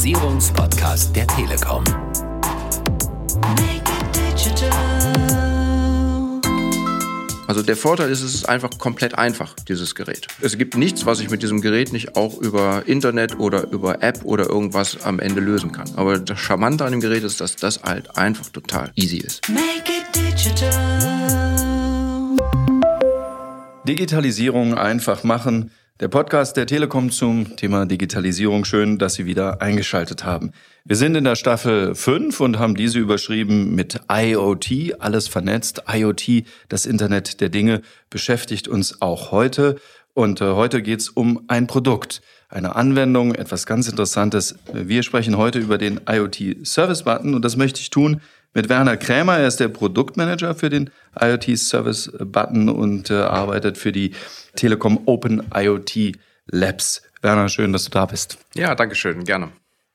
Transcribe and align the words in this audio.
Digitalisierungspodcast 0.00 1.14
der 1.14 1.26
Telekom. 1.26 1.84
Also 7.46 7.60
der 7.62 7.76
Vorteil 7.76 8.10
ist, 8.10 8.22
es 8.22 8.34
ist 8.34 8.48
einfach 8.48 8.70
komplett 8.78 9.18
einfach, 9.18 9.54
dieses 9.68 9.94
Gerät. 9.94 10.26
Es 10.40 10.56
gibt 10.56 10.78
nichts, 10.78 11.04
was 11.04 11.20
ich 11.20 11.28
mit 11.28 11.42
diesem 11.42 11.60
Gerät 11.60 11.92
nicht 11.92 12.16
auch 12.16 12.38
über 12.38 12.84
Internet 12.86 13.38
oder 13.38 13.70
über 13.72 14.02
App 14.02 14.24
oder 14.24 14.48
irgendwas 14.48 15.02
am 15.04 15.18
Ende 15.18 15.40
lösen 15.42 15.70
kann. 15.70 15.90
Aber 15.96 16.18
das 16.18 16.40
Charmante 16.40 16.86
an 16.86 16.92
dem 16.92 17.02
Gerät 17.02 17.22
ist, 17.22 17.42
dass 17.42 17.56
das 17.56 17.82
halt 17.82 18.16
einfach 18.16 18.48
total 18.48 18.92
easy 18.94 19.18
ist. 19.18 19.42
Digitalisierung 23.86 24.78
einfach 24.78 25.24
machen. 25.24 25.72
Der 26.00 26.08
Podcast 26.08 26.56
der 26.56 26.66
Telekom 26.66 27.10
zum 27.10 27.56
Thema 27.56 27.84
Digitalisierung. 27.84 28.64
Schön, 28.64 28.96
dass 28.96 29.12
Sie 29.12 29.26
wieder 29.26 29.60
eingeschaltet 29.60 30.24
haben. 30.24 30.52
Wir 30.86 30.96
sind 30.96 31.14
in 31.14 31.24
der 31.24 31.36
Staffel 31.36 31.94
5 31.94 32.40
und 32.40 32.58
haben 32.58 32.74
diese 32.74 32.98
überschrieben 32.98 33.74
mit 33.74 34.00
IoT, 34.10 34.98
alles 34.98 35.28
vernetzt. 35.28 35.82
IoT, 35.92 36.46
das 36.70 36.86
Internet 36.86 37.42
der 37.42 37.50
Dinge, 37.50 37.82
beschäftigt 38.08 38.66
uns 38.66 39.02
auch 39.02 39.30
heute. 39.30 39.76
Und 40.14 40.40
äh, 40.40 40.52
heute 40.54 40.80
geht 40.80 41.00
es 41.00 41.10
um 41.10 41.44
ein 41.48 41.66
Produkt, 41.66 42.22
eine 42.48 42.76
Anwendung, 42.76 43.34
etwas 43.34 43.66
ganz 43.66 43.86
Interessantes. 43.86 44.54
Wir 44.72 45.02
sprechen 45.02 45.36
heute 45.36 45.58
über 45.58 45.76
den 45.76 46.00
IoT 46.08 46.66
Service 46.66 47.02
Button 47.02 47.34
und 47.34 47.44
das 47.44 47.58
möchte 47.58 47.78
ich 47.78 47.90
tun 47.90 48.22
mit 48.54 48.68
Werner 48.68 48.96
Krämer. 48.96 49.38
Er 49.38 49.48
ist 49.48 49.60
der 49.60 49.68
Produktmanager 49.68 50.54
für 50.54 50.70
den 50.70 50.90
IoT 51.18 51.58
Service 51.58 52.10
Button 52.18 52.68
und 52.68 53.10
äh, 53.10 53.14
arbeitet 53.14 53.78
für 53.78 53.92
die 53.92 54.12
Telekom 54.56 55.00
Open 55.06 55.42
IoT 55.54 56.12
Labs. 56.46 57.02
Werner, 57.22 57.48
schön, 57.48 57.72
dass 57.72 57.84
du 57.84 57.90
da 57.90 58.06
bist. 58.06 58.38
Ja, 58.54 58.74
danke 58.74 58.94
schön, 58.94 59.24
gerne. 59.24 59.48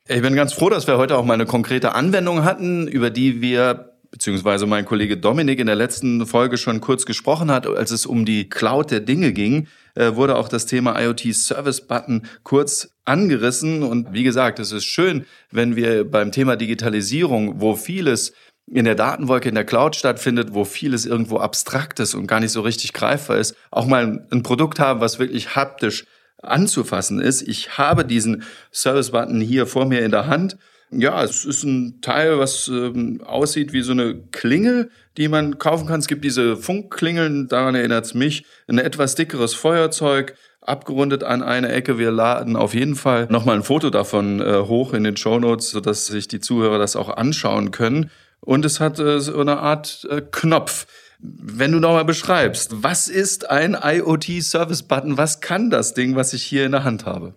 Ich 0.08 0.22
bin 0.22 0.36
ganz 0.36 0.52
froh, 0.52 0.70
dass 0.70 0.86
wir 0.86 0.98
heute 0.98 1.16
auch 1.16 1.24
mal 1.24 1.34
eine 1.34 1.46
konkrete 1.46 1.94
Anwendung 1.94 2.44
hatten, 2.44 2.86
über 2.86 3.10
die 3.10 3.40
wir 3.40 3.92
beziehungsweise 4.10 4.66
mein 4.66 4.84
Kollege 4.84 5.16
Dominik 5.16 5.58
in 5.58 5.66
der 5.66 5.74
letzten 5.74 6.26
Folge 6.26 6.58
schon 6.58 6.80
kurz 6.80 7.06
gesprochen 7.06 7.50
hat, 7.50 7.66
als 7.66 7.90
es 7.90 8.06
um 8.06 8.24
die 8.24 8.48
Cloud 8.48 8.90
der 8.90 9.00
Dinge 9.00 9.32
ging, 9.32 9.66
wurde 9.96 10.36
auch 10.36 10.48
das 10.48 10.66
Thema 10.66 11.00
IoT 11.00 11.34
Service 11.34 11.80
Button 11.80 12.22
kurz 12.42 12.90
angerissen. 13.04 13.82
Und 13.82 14.12
wie 14.12 14.22
gesagt, 14.22 14.58
es 14.58 14.72
ist 14.72 14.84
schön, 14.84 15.24
wenn 15.50 15.74
wir 15.74 16.08
beim 16.08 16.32
Thema 16.32 16.56
Digitalisierung, 16.56 17.60
wo 17.60 17.74
vieles 17.74 18.32
in 18.70 18.84
der 18.84 18.96
Datenwolke 18.96 19.48
in 19.48 19.54
der 19.54 19.64
Cloud 19.64 19.94
stattfindet, 19.94 20.52
wo 20.52 20.64
vieles 20.64 21.06
irgendwo 21.06 21.38
abstraktes 21.38 22.14
und 22.14 22.26
gar 22.26 22.40
nicht 22.40 22.50
so 22.50 22.62
richtig 22.62 22.92
greifbar 22.92 23.38
ist, 23.38 23.54
auch 23.70 23.86
mal 23.86 24.26
ein 24.30 24.42
Produkt 24.42 24.80
haben, 24.80 25.00
was 25.00 25.18
wirklich 25.18 25.54
haptisch 25.54 26.04
anzufassen 26.42 27.20
ist. 27.20 27.42
Ich 27.42 27.78
habe 27.78 28.04
diesen 28.04 28.42
Service-Button 28.72 29.40
hier 29.40 29.66
vor 29.66 29.86
mir 29.86 30.00
in 30.00 30.10
der 30.10 30.26
Hand. 30.26 30.56
Ja, 30.90 31.22
es 31.24 31.44
ist 31.44 31.64
ein 31.64 32.00
Teil, 32.00 32.38
was 32.38 32.68
ähm, 32.68 33.20
aussieht 33.24 33.72
wie 33.72 33.82
so 33.82 33.92
eine 33.92 34.22
Klingel, 34.30 34.90
die 35.16 35.28
man 35.28 35.58
kaufen 35.58 35.86
kann. 35.86 36.00
Es 36.00 36.06
gibt 36.06 36.24
diese 36.24 36.56
Funkklingeln, 36.56 37.48
daran 37.48 37.74
erinnert 37.74 38.04
es 38.04 38.14
mich. 38.14 38.44
Ein 38.68 38.78
etwas 38.78 39.14
dickeres 39.16 39.54
Feuerzeug, 39.54 40.34
abgerundet 40.60 41.24
an 41.24 41.42
eine 41.42 41.72
Ecke. 41.72 41.98
Wir 41.98 42.12
laden 42.12 42.56
auf 42.56 42.74
jeden 42.74 42.94
Fall 42.94 43.26
nochmal 43.30 43.56
ein 43.56 43.62
Foto 43.62 43.90
davon 43.90 44.40
äh, 44.40 44.60
hoch 44.60 44.94
in 44.94 45.04
den 45.04 45.16
Show 45.16 45.38
Notes, 45.40 45.70
sodass 45.70 46.06
sich 46.06 46.28
die 46.28 46.40
Zuhörer 46.40 46.78
das 46.78 46.94
auch 46.94 47.08
anschauen 47.08 47.72
können 47.72 48.10
und 48.40 48.64
es 48.64 48.80
hat 48.80 48.98
äh, 48.98 49.20
so 49.20 49.38
eine 49.40 49.58
Art 49.58 50.06
äh, 50.10 50.22
Knopf. 50.30 50.86
Wenn 51.18 51.72
du 51.72 51.80
nochmal 51.80 52.04
beschreibst, 52.04 52.82
was 52.82 53.08
ist 53.08 53.50
ein 53.50 53.76
IoT-Service-Button? 53.80 55.16
Was 55.16 55.40
kann 55.40 55.70
das 55.70 55.94
Ding, 55.94 56.14
was 56.14 56.32
ich 56.32 56.42
hier 56.42 56.66
in 56.66 56.72
der 56.72 56.84
Hand 56.84 57.06
habe? 57.06 57.34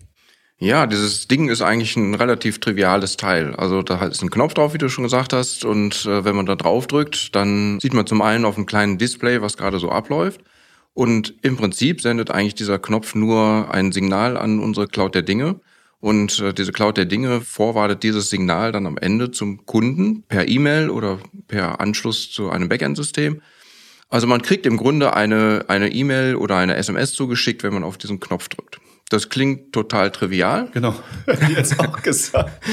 Ja, 0.61 0.87
dieses 0.87 1.29
Ding 1.29 1.47
ist 1.47 1.61
eigentlich 1.61 1.95
ein 1.95 2.15
relativ 2.15 2.59
triviales 2.59 3.15
Teil. 3.15 3.55
Also 3.55 3.81
da 3.81 4.05
ist 4.05 4.21
ein 4.21 4.29
Knopf 4.29 4.53
drauf, 4.55 4.73
wie 4.73 4.77
du 4.77 4.89
schon 4.89 5.05
gesagt 5.05 5.31
hast. 5.31 5.63
Und 5.63 6.05
äh, 6.05 6.25
wenn 6.25 6.35
man 6.35 6.45
da 6.45 6.55
drauf 6.55 6.85
drückt, 6.85 7.33
dann 7.33 7.79
sieht 7.79 7.93
man 7.93 8.05
zum 8.05 8.21
einen 8.21 8.43
auf 8.43 8.57
einem 8.57 8.65
kleinen 8.65 8.97
Display, 8.97 9.41
was 9.41 9.55
gerade 9.55 9.79
so 9.79 9.89
abläuft. 9.89 10.41
Und 10.93 11.33
im 11.43 11.55
Prinzip 11.55 12.01
sendet 12.01 12.29
eigentlich 12.29 12.55
dieser 12.55 12.77
Knopf 12.77 13.15
nur 13.15 13.73
ein 13.73 13.93
Signal 13.93 14.35
an 14.35 14.59
unsere 14.59 14.87
Cloud 14.87 15.15
der 15.15 15.21
Dinge. 15.21 15.61
Und 16.01 16.39
äh, 16.41 16.53
diese 16.53 16.73
Cloud 16.73 16.97
der 16.97 17.05
Dinge 17.05 17.39
vorwartet 17.39 18.03
dieses 18.03 18.29
Signal 18.29 18.73
dann 18.73 18.85
am 18.85 18.97
Ende 18.97 19.31
zum 19.31 19.65
Kunden 19.65 20.23
per 20.23 20.49
E-Mail 20.49 20.89
oder 20.89 21.19
per 21.47 21.79
Anschluss 21.79 22.31
zu 22.31 22.49
einem 22.49 22.67
Backend-System. 22.67 23.41
Also 24.09 24.27
man 24.27 24.41
kriegt 24.41 24.65
im 24.65 24.75
Grunde 24.75 25.13
eine 25.13 25.65
eine 25.69 25.89
E-Mail 25.93 26.35
oder 26.35 26.57
eine 26.57 26.75
SMS 26.75 27.13
zugeschickt, 27.13 27.63
wenn 27.63 27.73
man 27.73 27.83
auf 27.83 27.97
diesen 27.97 28.19
Knopf 28.19 28.49
drückt. 28.49 28.81
Das 29.09 29.29
klingt 29.29 29.73
total 29.73 30.11
trivial. 30.11 30.69
Genau, 30.71 30.93
jetzt 31.55 31.79
auch 31.79 32.01
gesagt. 32.03 32.63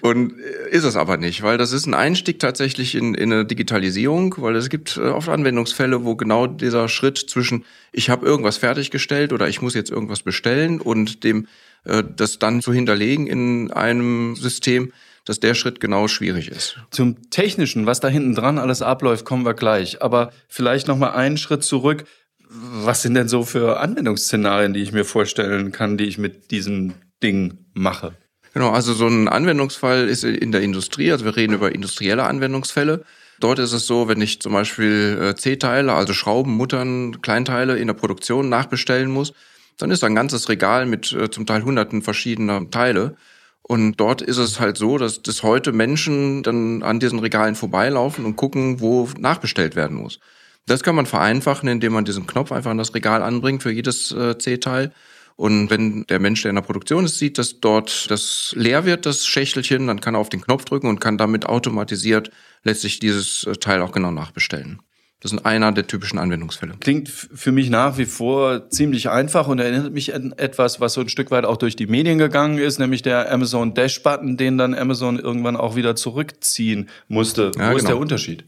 Und 0.00 0.38
äh, 0.38 0.70
ist 0.70 0.84
es 0.84 0.94
aber 0.94 1.16
nicht, 1.16 1.42
weil 1.42 1.58
das 1.58 1.72
ist 1.72 1.86
ein 1.86 1.94
Einstieg 1.94 2.38
tatsächlich 2.38 2.94
in, 2.94 3.14
in 3.14 3.32
eine 3.32 3.44
Digitalisierung, 3.44 4.36
weil 4.38 4.54
es 4.54 4.68
gibt 4.68 4.96
äh, 4.96 5.08
oft 5.08 5.28
Anwendungsfälle, 5.28 6.04
wo 6.04 6.14
genau 6.14 6.46
dieser 6.46 6.88
Schritt 6.88 7.18
zwischen 7.18 7.64
ich 7.92 8.08
habe 8.08 8.24
irgendwas 8.24 8.56
fertiggestellt 8.56 9.32
oder 9.32 9.48
ich 9.48 9.62
muss 9.62 9.74
jetzt 9.74 9.90
irgendwas 9.90 10.22
bestellen 10.22 10.80
und 10.80 11.24
dem 11.24 11.48
äh, 11.84 12.04
das 12.16 12.38
dann 12.38 12.62
zu 12.62 12.72
hinterlegen 12.72 13.26
in 13.26 13.72
einem 13.72 14.36
System, 14.36 14.92
dass 15.24 15.40
der 15.40 15.54
Schritt 15.54 15.80
genau 15.80 16.08
schwierig 16.08 16.48
ist. 16.48 16.78
Zum 16.90 17.30
Technischen, 17.30 17.86
was 17.86 18.00
da 18.00 18.08
hinten 18.08 18.34
dran 18.34 18.58
alles 18.58 18.82
abläuft, 18.82 19.24
kommen 19.24 19.44
wir 19.44 19.54
gleich. 19.54 20.02
Aber 20.02 20.32
vielleicht 20.48 20.88
noch 20.88 20.96
mal 20.96 21.10
einen 21.10 21.36
Schritt 21.36 21.62
zurück. 21.62 22.04
Was 22.52 23.02
sind 23.02 23.14
denn 23.14 23.28
so 23.28 23.44
für 23.44 23.78
Anwendungsszenarien, 23.78 24.72
die 24.72 24.82
ich 24.82 24.92
mir 24.92 25.04
vorstellen 25.04 25.70
kann, 25.70 25.96
die 25.96 26.04
ich 26.04 26.18
mit 26.18 26.50
diesem 26.50 26.94
Ding 27.22 27.58
mache? 27.74 28.14
Genau, 28.52 28.70
also 28.70 28.92
so 28.92 29.06
ein 29.06 29.28
Anwendungsfall 29.28 30.08
ist 30.08 30.24
in 30.24 30.50
der 30.50 30.60
Industrie, 30.60 31.12
also 31.12 31.24
wir 31.24 31.36
reden 31.36 31.54
über 31.54 31.72
industrielle 31.72 32.24
Anwendungsfälle. 32.24 33.04
Dort 33.38 33.60
ist 33.60 33.72
es 33.72 33.86
so, 33.86 34.08
wenn 34.08 34.20
ich 34.20 34.40
zum 34.40 34.52
Beispiel 34.52 35.18
äh, 35.22 35.34
C-Teile, 35.36 35.92
also 35.92 36.12
Schrauben, 36.12 36.56
Muttern, 36.56 37.22
Kleinteile 37.22 37.78
in 37.78 37.86
der 37.86 37.94
Produktion 37.94 38.48
nachbestellen 38.48 39.10
muss, 39.10 39.32
dann 39.78 39.92
ist 39.92 40.02
da 40.02 40.08
ein 40.08 40.16
ganzes 40.16 40.48
Regal 40.48 40.86
mit 40.86 41.12
äh, 41.12 41.30
zum 41.30 41.46
Teil 41.46 41.62
hunderten 41.62 42.02
verschiedener 42.02 42.68
Teile. 42.70 43.16
Und 43.62 43.98
dort 44.00 44.20
ist 44.20 44.38
es 44.38 44.58
halt 44.58 44.76
so, 44.76 44.98
dass, 44.98 45.22
dass 45.22 45.44
heute 45.44 45.70
Menschen 45.70 46.42
dann 46.42 46.82
an 46.82 46.98
diesen 46.98 47.20
Regalen 47.20 47.54
vorbeilaufen 47.54 48.24
und 48.24 48.34
gucken, 48.34 48.80
wo 48.80 49.08
nachbestellt 49.18 49.76
werden 49.76 49.96
muss. 49.96 50.18
Das 50.66 50.82
kann 50.82 50.94
man 50.94 51.06
vereinfachen, 51.06 51.68
indem 51.68 51.92
man 51.92 52.04
diesen 52.04 52.26
Knopf 52.26 52.52
einfach 52.52 52.70
an 52.70 52.78
das 52.78 52.94
Regal 52.94 53.22
anbringt 53.22 53.62
für 53.62 53.72
jedes 53.72 54.12
äh, 54.12 54.38
C-Teil. 54.38 54.92
Und 55.36 55.70
wenn 55.70 56.04
der 56.06 56.20
Mensch, 56.20 56.42
der 56.42 56.50
in 56.50 56.56
der 56.56 56.62
Produktion 56.62 57.06
ist, 57.06 57.18
sieht, 57.18 57.38
dass 57.38 57.60
dort 57.60 58.10
das 58.10 58.52
leer 58.56 58.84
wird, 58.84 59.06
das 59.06 59.26
Schächtelchen, 59.26 59.86
dann 59.86 60.02
kann 60.02 60.14
er 60.14 60.20
auf 60.20 60.28
den 60.28 60.42
Knopf 60.42 60.66
drücken 60.66 60.86
und 60.86 61.00
kann 61.00 61.16
damit 61.16 61.46
automatisiert 61.46 62.30
letztlich 62.62 62.98
dieses 62.98 63.44
äh, 63.44 63.52
Teil 63.54 63.80
auch 63.80 63.92
genau 63.92 64.10
nachbestellen. 64.10 64.80
Das 65.20 65.32
ist 65.32 65.44
einer 65.44 65.70
der 65.70 65.86
typischen 65.86 66.18
Anwendungsfälle. 66.18 66.74
Klingt 66.80 67.08
für 67.08 67.52
mich 67.52 67.68
nach 67.68 67.98
wie 67.98 68.06
vor 68.06 68.70
ziemlich 68.70 69.10
einfach 69.10 69.48
und 69.48 69.58
erinnert 69.58 69.92
mich 69.92 70.14
an 70.14 70.32
etwas, 70.36 70.80
was 70.80 70.94
so 70.94 71.02
ein 71.02 71.10
Stück 71.10 71.30
weit 71.30 71.44
auch 71.44 71.58
durch 71.58 71.76
die 71.76 71.86
Medien 71.86 72.16
gegangen 72.16 72.56
ist, 72.56 72.78
nämlich 72.78 73.02
der 73.02 73.30
Amazon 73.30 73.74
Dash 73.74 74.02
Button, 74.02 74.38
den 74.38 74.56
dann 74.56 74.74
Amazon 74.74 75.18
irgendwann 75.18 75.56
auch 75.56 75.76
wieder 75.76 75.94
zurückziehen 75.94 76.88
musste. 77.08 77.42
Ja, 77.42 77.48
Wo 77.48 77.58
genau. 77.58 77.76
ist 77.76 77.88
der 77.88 77.98
Unterschied? 77.98 78.44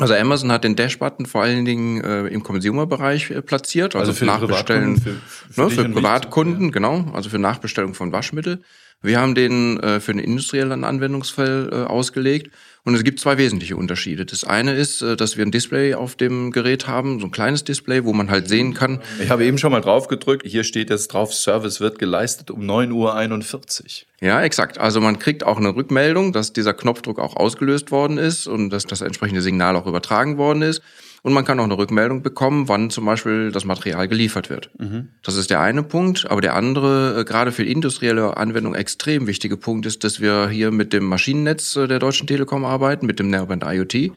Also 0.00 0.14
Amazon 0.14 0.50
hat 0.50 0.64
den 0.64 0.76
Dash-Button 0.76 1.26
vor 1.26 1.42
allen 1.42 1.64
Dingen 1.64 2.02
äh, 2.02 2.26
im 2.26 2.42
Consumer-Bereich 2.42 3.30
äh, 3.30 3.42
platziert, 3.42 3.94
also, 3.94 4.10
also 4.10 4.18
für 4.18 4.24
Nachbestellen 4.24 5.00
für, 5.00 5.14
für, 5.50 5.62
ne, 5.62 5.70
für 5.70 5.88
Privatkunden, 5.88 6.66
ja. 6.66 6.70
genau, 6.70 7.06
also 7.12 7.30
für 7.30 7.38
Nachbestellung 7.38 7.94
von 7.94 8.12
Waschmittel. 8.12 8.62
Wir 9.02 9.20
haben 9.20 9.34
den 9.34 9.78
äh, 9.80 10.00
für 10.00 10.12
einen 10.12 10.20
industriellen 10.20 10.82
Anwendungsfall 10.82 11.68
äh, 11.70 11.76
ausgelegt 11.84 12.50
und 12.84 12.94
es 12.94 13.02
gibt 13.02 13.18
zwei 13.18 13.38
wesentliche 13.38 13.76
Unterschiede. 13.76 14.26
Das 14.26 14.44
eine 14.44 14.74
ist, 14.74 15.00
äh, 15.00 15.16
dass 15.16 15.36
wir 15.36 15.44
ein 15.44 15.50
Display 15.50 15.94
auf 15.94 16.16
dem 16.16 16.52
Gerät 16.52 16.86
haben, 16.86 17.18
so 17.18 17.26
ein 17.26 17.30
kleines 17.30 17.64
Display, 17.64 18.04
wo 18.04 18.12
man 18.12 18.30
halt 18.30 18.46
sehen 18.48 18.74
kann. 18.74 19.00
Ich 19.22 19.30
habe 19.30 19.44
eben 19.44 19.56
schon 19.56 19.72
mal 19.72 19.80
drauf 19.80 20.08
gedrückt. 20.08 20.46
Hier 20.46 20.64
steht 20.64 20.90
jetzt 20.90 21.08
drauf, 21.08 21.32
Service 21.32 21.80
wird 21.80 21.98
geleistet 21.98 22.50
um 22.50 22.60
9.41 22.60 24.04
Uhr. 24.20 24.28
Ja, 24.28 24.42
exakt. 24.42 24.78
Also 24.78 25.00
man 25.00 25.18
kriegt 25.18 25.44
auch 25.44 25.56
eine 25.56 25.74
Rückmeldung, 25.74 26.32
dass 26.32 26.52
dieser 26.52 26.74
Knopfdruck 26.74 27.18
auch 27.18 27.36
ausgelöst 27.36 27.90
worden 27.90 28.18
ist 28.18 28.46
und 28.46 28.70
dass 28.70 28.84
das 28.84 29.00
entsprechende 29.00 29.40
Signal 29.40 29.76
auch 29.76 29.86
übertragen 29.86 30.36
worden 30.36 30.62
ist. 30.62 30.82
Und 31.24 31.32
man 31.32 31.46
kann 31.46 31.58
auch 31.58 31.64
eine 31.64 31.78
Rückmeldung 31.78 32.22
bekommen, 32.22 32.68
wann 32.68 32.90
zum 32.90 33.06
Beispiel 33.06 33.50
das 33.50 33.64
Material 33.64 34.08
geliefert 34.08 34.50
wird. 34.50 34.68
Mhm. 34.78 35.08
Das 35.22 35.36
ist 35.36 35.48
der 35.48 35.62
eine 35.62 35.82
Punkt. 35.82 36.30
Aber 36.30 36.42
der 36.42 36.54
andere, 36.54 37.20
äh, 37.20 37.24
gerade 37.24 37.50
für 37.50 37.64
industrielle 37.64 38.36
Anwendung 38.36 38.74
extrem 38.74 39.26
wichtige 39.26 39.56
Punkt 39.56 39.86
ist, 39.86 40.04
dass 40.04 40.20
wir 40.20 40.50
hier 40.50 40.70
mit 40.70 40.92
dem 40.92 41.04
Maschinennetz 41.04 41.76
äh, 41.76 41.88
der 41.88 41.98
Deutschen 41.98 42.26
Telekom 42.26 42.66
arbeiten, 42.66 43.06
mit 43.06 43.18
dem 43.18 43.30
Narrowband 43.30 43.64
IoT. 43.64 44.12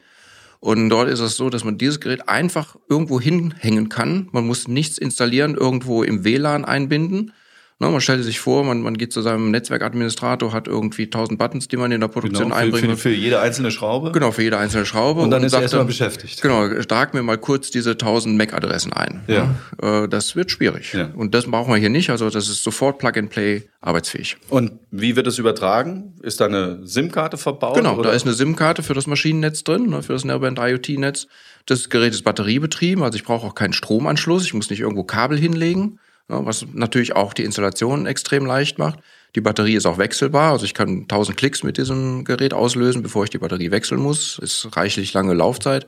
Und 0.60 0.90
dort 0.90 1.08
ist 1.08 1.20
es 1.20 1.36
so, 1.36 1.48
dass 1.48 1.64
man 1.64 1.78
dieses 1.78 1.98
Gerät 2.00 2.28
einfach 2.28 2.76
irgendwo 2.90 3.18
hinhängen 3.18 3.88
kann. 3.88 4.28
Man 4.32 4.46
muss 4.46 4.68
nichts 4.68 4.98
installieren, 4.98 5.54
irgendwo 5.54 6.02
im 6.02 6.24
WLAN 6.24 6.66
einbinden, 6.66 7.32
Ne, 7.80 7.88
man 7.88 8.00
stellt 8.00 8.24
sich 8.24 8.40
vor, 8.40 8.64
man, 8.64 8.82
man 8.82 8.98
geht 8.98 9.12
zu 9.12 9.22
seinem 9.22 9.52
Netzwerkadministrator, 9.52 10.52
hat 10.52 10.66
irgendwie 10.66 11.04
1000 11.04 11.38
Buttons, 11.38 11.68
die 11.68 11.76
man 11.76 11.92
in 11.92 12.00
der 12.00 12.08
Produktion 12.08 12.46
genau, 12.46 12.56
für, 12.56 12.60
einbringen 12.60 12.90
für, 12.96 13.10
für 13.10 13.14
jede 13.14 13.40
einzelne 13.40 13.70
Schraube? 13.70 14.10
Genau, 14.10 14.32
für 14.32 14.42
jede 14.42 14.58
einzelne 14.58 14.84
Schraube. 14.84 15.20
Und 15.20 15.30
dann 15.30 15.44
ist 15.44 15.52
er 15.52 15.62
erstmal 15.62 15.84
beschäftigt. 15.84 16.42
Genau, 16.42 16.66
trag 16.82 17.14
mir 17.14 17.22
mal 17.22 17.38
kurz 17.38 17.70
diese 17.70 17.92
1000 17.92 18.36
MAC-Adressen 18.36 18.92
ein. 18.92 19.22
Ja. 19.28 19.54
Äh, 19.80 20.08
Das 20.08 20.34
wird 20.34 20.50
schwierig. 20.50 20.92
Ja. 20.92 21.10
Und 21.14 21.36
das 21.36 21.46
brauchen 21.46 21.72
wir 21.72 21.78
hier 21.78 21.88
nicht. 21.88 22.10
Also 22.10 22.28
das 22.30 22.48
ist 22.48 22.64
sofort 22.64 22.98
Plug-and-Play 22.98 23.68
arbeitsfähig. 23.80 24.38
Und 24.48 24.72
wie 24.90 25.14
wird 25.14 25.28
es 25.28 25.38
übertragen? 25.38 26.14
Ist 26.20 26.40
da 26.40 26.46
eine 26.46 26.80
SIM-Karte 26.84 27.36
verbaut? 27.36 27.76
Genau, 27.76 27.94
oder? 27.94 28.10
da 28.10 28.16
ist 28.16 28.26
eine 28.26 28.34
SIM-Karte 28.34 28.82
für 28.82 28.94
das 28.94 29.06
Maschinennetz 29.06 29.62
drin, 29.62 29.88
ne, 29.90 30.02
für 30.02 30.14
das 30.14 30.24
Narrowband 30.24 30.58
IoT-Netz. 30.58 31.28
Das 31.66 31.88
Gerät 31.90 32.12
ist 32.12 32.24
batteriebetrieben, 32.24 33.04
also 33.04 33.14
ich 33.14 33.24
brauche 33.24 33.46
auch 33.46 33.54
keinen 33.54 33.72
Stromanschluss. 33.72 34.44
Ich 34.44 34.54
muss 34.54 34.68
nicht 34.68 34.80
irgendwo 34.80 35.04
Kabel 35.04 35.38
hinlegen, 35.38 36.00
ja, 36.28 36.44
was 36.44 36.66
natürlich 36.72 37.16
auch 37.16 37.32
die 37.32 37.44
Installation 37.44 38.06
extrem 38.06 38.46
leicht 38.46 38.78
macht. 38.78 39.00
Die 39.34 39.40
Batterie 39.40 39.74
ist 39.74 39.86
auch 39.86 39.98
wechselbar, 39.98 40.52
also 40.52 40.64
ich 40.64 40.74
kann 40.74 41.02
1000 41.02 41.36
Klicks 41.36 41.62
mit 41.62 41.76
diesem 41.76 42.24
Gerät 42.24 42.54
auslösen, 42.54 43.02
bevor 43.02 43.24
ich 43.24 43.30
die 43.30 43.38
Batterie 43.38 43.70
wechseln 43.70 44.00
muss. 44.00 44.38
Ist 44.38 44.76
reichlich 44.76 45.12
lange 45.12 45.34
Laufzeit. 45.34 45.86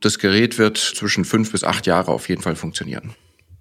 Das 0.00 0.18
Gerät 0.18 0.58
wird 0.58 0.78
zwischen 0.78 1.24
fünf 1.24 1.52
bis 1.52 1.62
acht 1.62 1.86
Jahre 1.86 2.10
auf 2.10 2.28
jeden 2.28 2.42
Fall 2.42 2.56
funktionieren. 2.56 3.14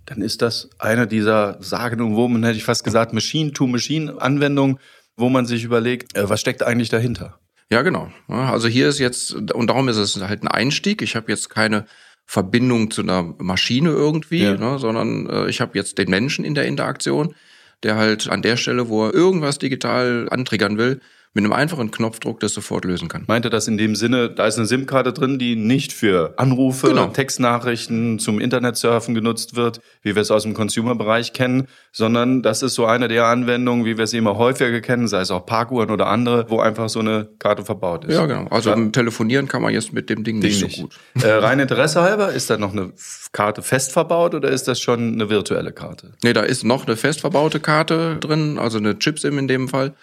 Dann 0.05 0.21
ist 0.21 0.41
das 0.41 0.69
eine 0.79 1.05
dieser 1.05 1.57
sagenumwoben, 1.59 2.43
hätte 2.43 2.57
ich 2.57 2.63
fast 2.63 2.83
gesagt, 2.83 3.13
Machine-to-Machine-Anwendungen, 3.13 4.79
wo 5.17 5.29
man 5.29 5.45
sich 5.45 5.63
überlegt, 5.63 6.15
äh, 6.17 6.29
was 6.29 6.39
steckt 6.39 6.63
eigentlich 6.63 6.89
dahinter? 6.89 7.39
Ja, 7.71 7.83
genau. 7.83 8.11
Also 8.27 8.67
hier 8.67 8.87
ist 8.87 8.97
jetzt, 8.97 9.33
und 9.33 9.67
darum 9.67 9.89
ist 9.89 9.97
es 9.97 10.19
halt 10.19 10.41
ein 10.41 10.47
Einstieg. 10.47 11.03
Ich 11.03 11.15
habe 11.15 11.31
jetzt 11.31 11.49
keine 11.51 11.85
Verbindung 12.31 12.91
zu 12.91 13.01
einer 13.01 13.23
Maschine 13.39 13.89
irgendwie, 13.89 14.43
Ja. 14.43 14.55
ne, 14.55 14.77
sondern 14.77 15.27
äh, 15.27 15.49
ich 15.49 15.61
habe 15.61 15.71
jetzt 15.73 15.97
den 15.97 16.11
Menschen 16.11 16.45
in 16.45 16.53
der 16.53 16.67
Interaktion, 16.67 17.33
der 17.81 17.95
halt 17.95 18.29
an 18.29 18.43
der 18.43 18.55
Stelle, 18.55 18.87
wo 18.87 19.07
er 19.07 19.15
irgendwas 19.15 19.57
digital 19.57 20.27
antriggern 20.29 20.77
will, 20.77 20.99
mit 21.33 21.43
einem 21.43 21.53
einfachen 21.53 21.91
Knopfdruck 21.91 22.39
das 22.39 22.53
sofort 22.53 22.85
lösen 22.85 23.07
kann. 23.07 23.23
Meinte 23.27 23.51
das 23.51 23.67
in 23.67 23.77
dem 23.77 23.95
Sinne, 23.95 24.31
da 24.31 24.47
ist 24.47 24.57
eine 24.57 24.65
SIM-Karte 24.65 25.13
drin, 25.13 25.37
die 25.37 25.55
nicht 25.55 25.93
für 25.93 26.33
Anrufe, 26.37 26.87
Genau. 26.87 27.07
Textnachrichten 27.07 28.17
zum 28.19 28.39
Internetsurfen 28.39 29.13
genutzt 29.13 29.55
wird, 29.55 29.79
wie 30.01 30.15
wir 30.15 30.21
es 30.23 30.31
aus 30.31 30.43
dem 30.43 30.53
Consumer-Bereich 30.53 31.33
kennen, 31.33 31.67
sondern 31.91 32.41
das 32.41 32.63
ist 32.63 32.73
so 32.75 32.85
eine 32.85 33.07
der 33.07 33.25
Anwendungen, 33.25 33.85
wie 33.85 33.97
wir 33.97 34.07
sie 34.07 34.17
immer 34.17 34.37
häufiger 34.37 34.81
kennen, 34.81 35.07
sei 35.07 35.21
es 35.21 35.31
auch 35.31 35.45
Parkuhren 35.45 35.91
oder 35.91 36.07
andere, 36.07 36.49
wo 36.49 36.59
einfach 36.59 36.89
so 36.89 36.99
eine 36.99 37.29
Karte 37.39 37.63
verbaut 37.63 38.05
ist. 38.05 38.15
Ja, 38.15 38.25
genau. 38.25 38.47
Also 38.49 38.71
Ja. 38.71 38.89
telefonieren 38.89 39.47
kann 39.47 39.61
man 39.61 39.71
jetzt 39.73 39.93
mit 39.93 40.09
dem 40.09 40.23
Ding, 40.23 40.39
nicht 40.39 40.61
Ding 40.61 40.69
so 40.69 40.81
gut. 40.83 40.95
Äh, 41.23 41.27
rein 41.29 41.59
Interesse 41.59 42.01
halber, 42.01 42.33
ist 42.33 42.49
da 42.49 42.57
noch 42.57 42.71
eine 42.73 42.91
Karte 43.31 43.61
fest 43.61 43.91
verbaut 43.91 44.33
oder 44.33 44.49
ist 44.49 44.67
das 44.67 44.79
schon 44.81 45.13
eine 45.13 45.29
virtuelle 45.29 45.71
Karte? 45.71 46.13
Nee, 46.23 46.33
da 46.33 46.41
ist 46.41 46.63
noch 46.63 46.87
eine 46.87 46.95
fest 46.97 47.21
verbaute 47.21 47.59
Karte 47.59 48.17
drin, 48.19 48.57
also 48.57 48.77
eine 48.79 48.97
Chip-SIM 48.97 49.37
in 49.37 49.47
dem 49.47 49.67
Fall. 49.67 49.93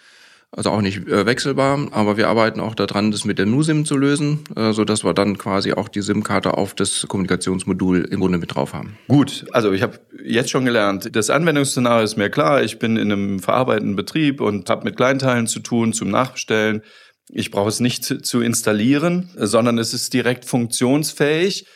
Also 0.52 0.70
auch 0.70 0.80
nicht 0.80 1.06
äh, 1.08 1.26
wechselbar, 1.26 1.88
aber 1.90 2.16
wir 2.16 2.28
arbeiten 2.28 2.60
auch 2.60 2.74
daran, 2.74 3.10
das 3.10 3.24
mit 3.24 3.38
der 3.38 3.46
NU-SIM 3.46 3.84
zu 3.84 3.96
lösen, 3.96 4.44
äh, 4.54 4.72
so 4.72 4.84
dass 4.84 5.04
wir 5.04 5.12
dann 5.12 5.38
quasi 5.38 5.72
auch 5.72 5.88
die 5.88 6.00
SIM-Karte 6.00 6.56
auf 6.56 6.74
das 6.74 7.04
Kommunikationsmodul 7.08 8.04
im 8.10 8.20
Grunde 8.20 8.38
mit 8.38 8.54
drauf 8.54 8.72
haben. 8.72 8.96
Gut, 9.08 9.44
also 9.52 9.72
ich 9.72 9.82
habe 9.82 9.98
jetzt 10.24 10.50
schon 10.50 10.64
gelernt, 10.64 11.14
das 11.14 11.30
Anwendungsszenario 11.30 12.04
ist 12.04 12.16
mir 12.16 12.30
klar. 12.30 12.62
Ich 12.62 12.78
bin 12.78 12.96
in 12.96 13.12
einem 13.12 13.40
verarbeitenden 13.40 13.96
Betrieb 13.96 14.40
und 14.40 14.70
habe 14.70 14.84
mit 14.84 14.96
Kleinteilen 14.96 15.46
zu 15.46 15.60
tun, 15.60 15.92
zum 15.92 16.10
Nachbestellen. 16.10 16.82
Ich 17.28 17.50
brauche 17.50 17.68
es 17.68 17.80
nicht 17.80 18.04
zu 18.04 18.40
installieren, 18.40 19.30
sondern 19.36 19.78
es 19.78 19.92
ist 19.92 20.14
direkt 20.14 20.44
funktionsfähig. 20.44 21.66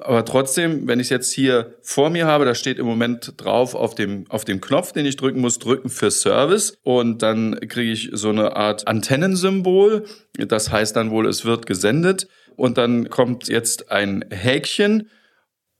Aber 0.00 0.24
trotzdem, 0.24 0.86
wenn 0.86 1.00
ich 1.00 1.06
es 1.06 1.10
jetzt 1.10 1.32
hier 1.32 1.74
vor 1.82 2.10
mir 2.10 2.26
habe, 2.26 2.44
da 2.44 2.54
steht 2.54 2.78
im 2.78 2.86
Moment 2.86 3.34
drauf 3.36 3.74
auf 3.74 3.94
dem, 3.94 4.24
auf 4.28 4.44
dem 4.44 4.60
Knopf, 4.60 4.92
den 4.92 5.06
ich 5.06 5.16
drücken 5.16 5.40
muss, 5.40 5.58
drücken 5.58 5.88
für 5.88 6.10
Service. 6.10 6.78
Und 6.82 7.22
dann 7.22 7.58
kriege 7.68 7.90
ich 7.90 8.10
so 8.12 8.28
eine 8.28 8.56
Art 8.56 8.86
Antennensymbol. 8.86 10.04
Das 10.36 10.70
heißt 10.70 10.94
dann 10.96 11.10
wohl, 11.10 11.26
es 11.26 11.44
wird 11.44 11.66
gesendet. 11.66 12.28
Und 12.56 12.78
dann 12.78 13.08
kommt 13.08 13.48
jetzt 13.48 13.90
ein 13.90 14.24
Häkchen. 14.30 15.08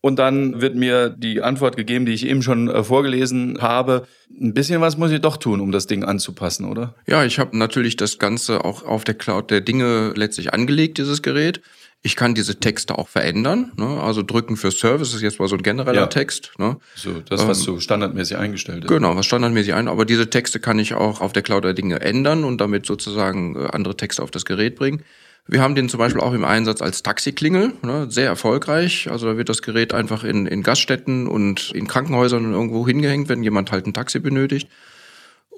Und 0.00 0.18
dann 0.20 0.60
wird 0.60 0.76
mir 0.76 1.10
die 1.10 1.42
Antwort 1.42 1.76
gegeben, 1.76 2.06
die 2.06 2.12
ich 2.12 2.24
eben 2.24 2.42
schon 2.42 2.68
äh, 2.68 2.84
vorgelesen 2.84 3.58
habe. 3.60 4.06
Ein 4.30 4.54
bisschen 4.54 4.80
was 4.80 4.96
muss 4.96 5.10
ich 5.10 5.20
doch 5.20 5.36
tun, 5.36 5.60
um 5.60 5.72
das 5.72 5.88
Ding 5.88 6.04
anzupassen, 6.04 6.66
oder? 6.66 6.94
Ja, 7.08 7.24
ich 7.24 7.40
habe 7.40 7.58
natürlich 7.58 7.96
das 7.96 8.18
Ganze 8.18 8.64
auch 8.64 8.84
auf 8.84 9.02
der 9.02 9.14
Cloud 9.14 9.50
der 9.50 9.60
Dinge 9.60 10.12
letztlich 10.14 10.52
angelegt, 10.54 10.98
dieses 10.98 11.20
Gerät. 11.22 11.60
Ich 12.02 12.14
kann 12.14 12.34
diese 12.34 12.60
Texte 12.60 12.96
auch 12.96 13.08
verändern. 13.08 13.72
Ne? 13.76 14.00
Also 14.00 14.22
drücken 14.22 14.56
für 14.56 14.70
Service 14.70 15.14
ist 15.14 15.22
jetzt 15.22 15.40
mal 15.40 15.48
so 15.48 15.56
ein 15.56 15.62
genereller 15.62 16.02
Ja. 16.02 16.06
Text. 16.06 16.52
Ne? 16.58 16.76
So, 16.94 17.20
das, 17.28 17.46
was 17.46 17.60
so 17.60 17.80
standardmäßig 17.80 18.36
eingestellt 18.36 18.84
ist. 18.84 18.88
Genau, 18.88 19.16
was 19.16 19.26
standardmäßig 19.26 19.74
ein. 19.74 19.88
Aber 19.88 20.04
diese 20.04 20.30
Texte 20.30 20.60
kann 20.60 20.78
ich 20.78 20.94
auch 20.94 21.20
auf 21.20 21.32
der 21.32 21.42
Cloud 21.42 21.64
der 21.64 21.74
Dinge 21.74 22.00
ändern 22.00 22.44
und 22.44 22.60
damit 22.60 22.86
sozusagen 22.86 23.56
äh, 23.56 23.68
andere 23.72 23.96
Texte 23.96 24.22
auf 24.22 24.30
das 24.30 24.44
Gerät 24.44 24.76
bringen. 24.76 25.02
Wir 25.50 25.62
haben 25.62 25.74
den 25.74 25.88
zum 25.88 25.98
Beispiel 25.98 26.20
auch 26.20 26.34
im 26.34 26.44
Einsatz 26.44 26.82
als 26.82 27.02
Taxiklingel, 27.02 27.72
ne, 27.82 28.06
sehr 28.10 28.26
erfolgreich. 28.26 29.10
Also 29.10 29.26
da 29.26 29.38
wird 29.38 29.48
das 29.48 29.62
Gerät 29.62 29.94
einfach 29.94 30.22
in, 30.22 30.46
in 30.46 30.62
Gaststätten 30.62 31.26
und 31.26 31.72
in 31.74 31.86
Krankenhäusern 31.88 32.52
irgendwo 32.52 32.86
hingehängt, 32.86 33.30
wenn 33.30 33.42
jemand 33.42 33.72
halt 33.72 33.86
ein 33.86 33.94
Taxi 33.94 34.18
benötigt. 34.18 34.68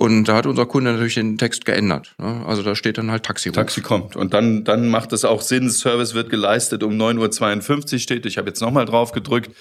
Und 0.00 0.24
da 0.24 0.36
hat 0.36 0.46
unser 0.46 0.64
Kunde 0.64 0.92
natürlich 0.92 1.16
den 1.16 1.36
Text 1.36 1.66
geändert. 1.66 2.14
Ne? 2.16 2.42
Also 2.46 2.62
da 2.62 2.74
steht 2.74 2.96
dann 2.96 3.10
halt 3.10 3.22
Taxi. 3.22 3.52
Taxi 3.52 3.82
kommt. 3.82 4.16
Und 4.16 4.32
dann, 4.32 4.64
dann 4.64 4.88
macht 4.88 5.12
es 5.12 5.26
auch 5.26 5.42
Sinn, 5.42 5.68
Service 5.68 6.14
wird 6.14 6.30
geleistet 6.30 6.82
um 6.82 6.94
9.52 6.94 7.92
Uhr 7.92 7.98
steht. 7.98 8.24
Ich 8.24 8.38
habe 8.38 8.48
jetzt 8.48 8.62
nochmal 8.62 8.86
drauf 8.86 9.12
gedrückt. 9.12 9.54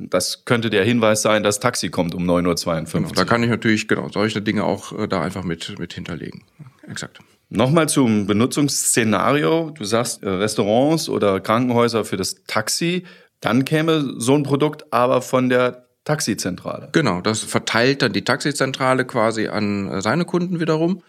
Das 0.00 0.46
könnte 0.46 0.68
der 0.68 0.82
Hinweis 0.82 1.22
sein, 1.22 1.44
dass 1.44 1.60
Taxi 1.60 1.90
kommt 1.90 2.16
um 2.16 2.28
9.52 2.28 2.66
Uhr. 2.66 2.84
Genau, 3.02 3.10
da 3.14 3.24
kann 3.24 3.44
ich 3.44 3.50
natürlich 3.50 3.86
genau 3.86 4.08
solche 4.08 4.42
Dinge 4.42 4.64
auch 4.64 4.98
äh, 4.98 5.06
da 5.06 5.22
einfach 5.22 5.44
mit, 5.44 5.78
mit 5.78 5.92
hinterlegen. 5.92 6.42
Exakt. 6.88 7.20
Nochmal 7.48 7.88
zum 7.88 8.26
Benutzungsszenario. 8.26 9.70
Du 9.70 9.84
sagst 9.84 10.24
äh, 10.24 10.28
Restaurants 10.28 11.08
oder 11.08 11.38
Krankenhäuser 11.38 12.04
für 12.04 12.16
das 12.16 12.42
Taxi. 12.48 13.04
Dann 13.38 13.64
käme 13.64 14.14
so 14.18 14.34
ein 14.34 14.42
Produkt 14.42 14.92
aber 14.92 15.22
von 15.22 15.48
der 15.48 15.83
Taxizentrale. 16.04 16.90
Genau, 16.92 17.20
das 17.20 17.40
verteilt 17.40 18.02
dann 18.02 18.12
die 18.12 18.24
Taxizentrale 18.24 19.04
quasi 19.04 19.48
an 19.48 19.90
äh, 19.90 20.02
seine 20.02 20.24
Kunden 20.24 20.60
wiederum. 20.60 21.02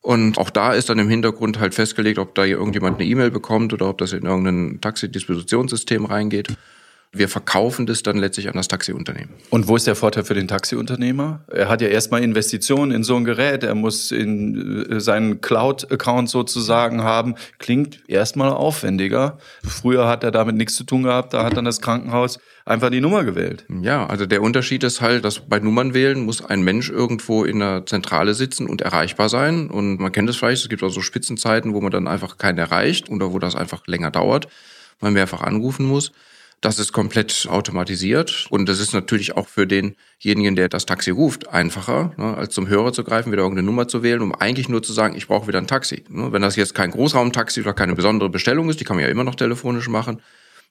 Und 0.00 0.38
auch 0.38 0.50
da 0.50 0.74
ist 0.74 0.88
dann 0.88 0.98
im 1.00 1.08
Hintergrund 1.08 1.58
halt 1.58 1.74
festgelegt, 1.74 2.18
ob 2.18 2.34
da 2.34 2.44
irgendjemand 2.44 3.00
eine 3.00 3.08
E-Mail 3.08 3.30
bekommt 3.32 3.72
oder 3.72 3.88
ob 3.88 3.98
das 3.98 4.12
in 4.12 4.24
irgendein 4.24 4.80
Taxidispositionssystem 4.80 6.04
reingeht. 6.04 6.48
Wir 7.12 7.28
verkaufen 7.28 7.86
das 7.86 8.02
dann 8.02 8.18
letztlich 8.18 8.48
an 8.48 8.54
das 8.54 8.68
Taxiunternehmen. 8.68 9.30
Und 9.48 9.66
wo 9.66 9.76
ist 9.76 9.86
der 9.86 9.94
Vorteil 9.94 10.24
für 10.24 10.34
den 10.34 10.46
Taxiunternehmer? 10.46 11.40
Er 11.48 11.68
hat 11.68 11.80
ja 11.80 11.88
erstmal 11.88 12.22
Investitionen 12.22 12.92
in 12.92 13.02
so 13.02 13.16
ein 13.16 13.24
Gerät, 13.24 13.62
er 13.62 13.74
muss 13.74 14.12
in 14.12 14.86
äh, 14.90 15.00
seinen 15.00 15.40
Cloud-Account 15.40 16.28
sozusagen 16.28 17.02
haben. 17.02 17.34
Klingt 17.58 18.00
erstmal 18.08 18.50
aufwendiger. 18.50 19.38
Früher 19.64 20.06
hat 20.06 20.22
er 20.22 20.30
damit 20.30 20.56
nichts 20.56 20.74
zu 20.74 20.84
tun 20.84 21.04
gehabt, 21.04 21.32
da 21.32 21.44
hat 21.44 21.56
dann 21.56 21.64
das 21.64 21.80
Krankenhaus 21.80 22.38
einfach 22.66 22.90
die 22.90 23.00
Nummer 23.00 23.24
gewählt. 23.24 23.64
Ja, 23.80 24.06
also 24.06 24.26
der 24.26 24.42
Unterschied 24.42 24.84
ist 24.84 25.00
halt, 25.00 25.24
dass 25.24 25.40
bei 25.40 25.58
Nummern 25.58 25.94
wählen 25.94 26.24
muss 26.24 26.44
ein 26.44 26.62
Mensch 26.62 26.90
irgendwo 26.90 27.44
in 27.44 27.60
der 27.60 27.86
Zentrale 27.86 28.34
sitzen 28.34 28.66
und 28.66 28.82
erreichbar 28.82 29.28
sein. 29.28 29.70
Und 29.70 29.98
man 29.98 30.12
kennt 30.12 30.28
es 30.28 30.36
vielleicht, 30.36 30.62
es 30.62 30.68
gibt 30.68 30.82
auch 30.82 30.90
so 30.90 31.00
Spitzenzeiten, 31.00 31.72
wo 31.72 31.80
man 31.80 31.90
dann 31.90 32.06
einfach 32.06 32.36
keinen 32.36 32.58
erreicht 32.58 33.08
oder 33.08 33.32
wo 33.32 33.38
das 33.38 33.56
einfach 33.56 33.86
länger 33.86 34.10
dauert, 34.10 34.48
man 35.00 35.14
mehrfach 35.14 35.40
anrufen 35.40 35.86
muss. 35.86 36.12
Das 36.60 36.80
ist 36.80 36.92
komplett 36.92 37.46
automatisiert 37.48 38.46
und 38.50 38.68
das 38.68 38.80
ist 38.80 38.92
natürlich 38.92 39.36
auch 39.36 39.46
für 39.46 39.66
denjenigen, 39.66 40.56
der 40.56 40.68
das 40.68 40.86
Taxi 40.86 41.10
ruft, 41.10 41.48
einfacher, 41.48 42.12
ne, 42.16 42.36
als 42.36 42.52
zum 42.52 42.68
Hörer 42.68 42.92
zu 42.92 43.04
greifen, 43.04 43.30
wieder 43.30 43.42
irgendeine 43.42 43.66
Nummer 43.66 43.86
zu 43.86 44.02
wählen, 44.02 44.22
um 44.22 44.34
eigentlich 44.34 44.68
nur 44.68 44.82
zu 44.82 44.92
sagen, 44.92 45.14
ich 45.14 45.28
brauche 45.28 45.46
wieder 45.46 45.58
ein 45.58 45.68
Taxi. 45.68 46.02
Ne, 46.08 46.32
wenn 46.32 46.42
das 46.42 46.56
jetzt 46.56 46.74
kein 46.74 46.90
Großraumtaxi 46.90 47.60
oder 47.60 47.74
keine 47.74 47.94
besondere 47.94 48.28
Bestellung 48.28 48.68
ist, 48.70 48.80
die 48.80 48.84
kann 48.84 48.96
man 48.96 49.04
ja 49.04 49.10
immer 49.10 49.22
noch 49.22 49.36
telefonisch 49.36 49.88
machen, 49.88 50.20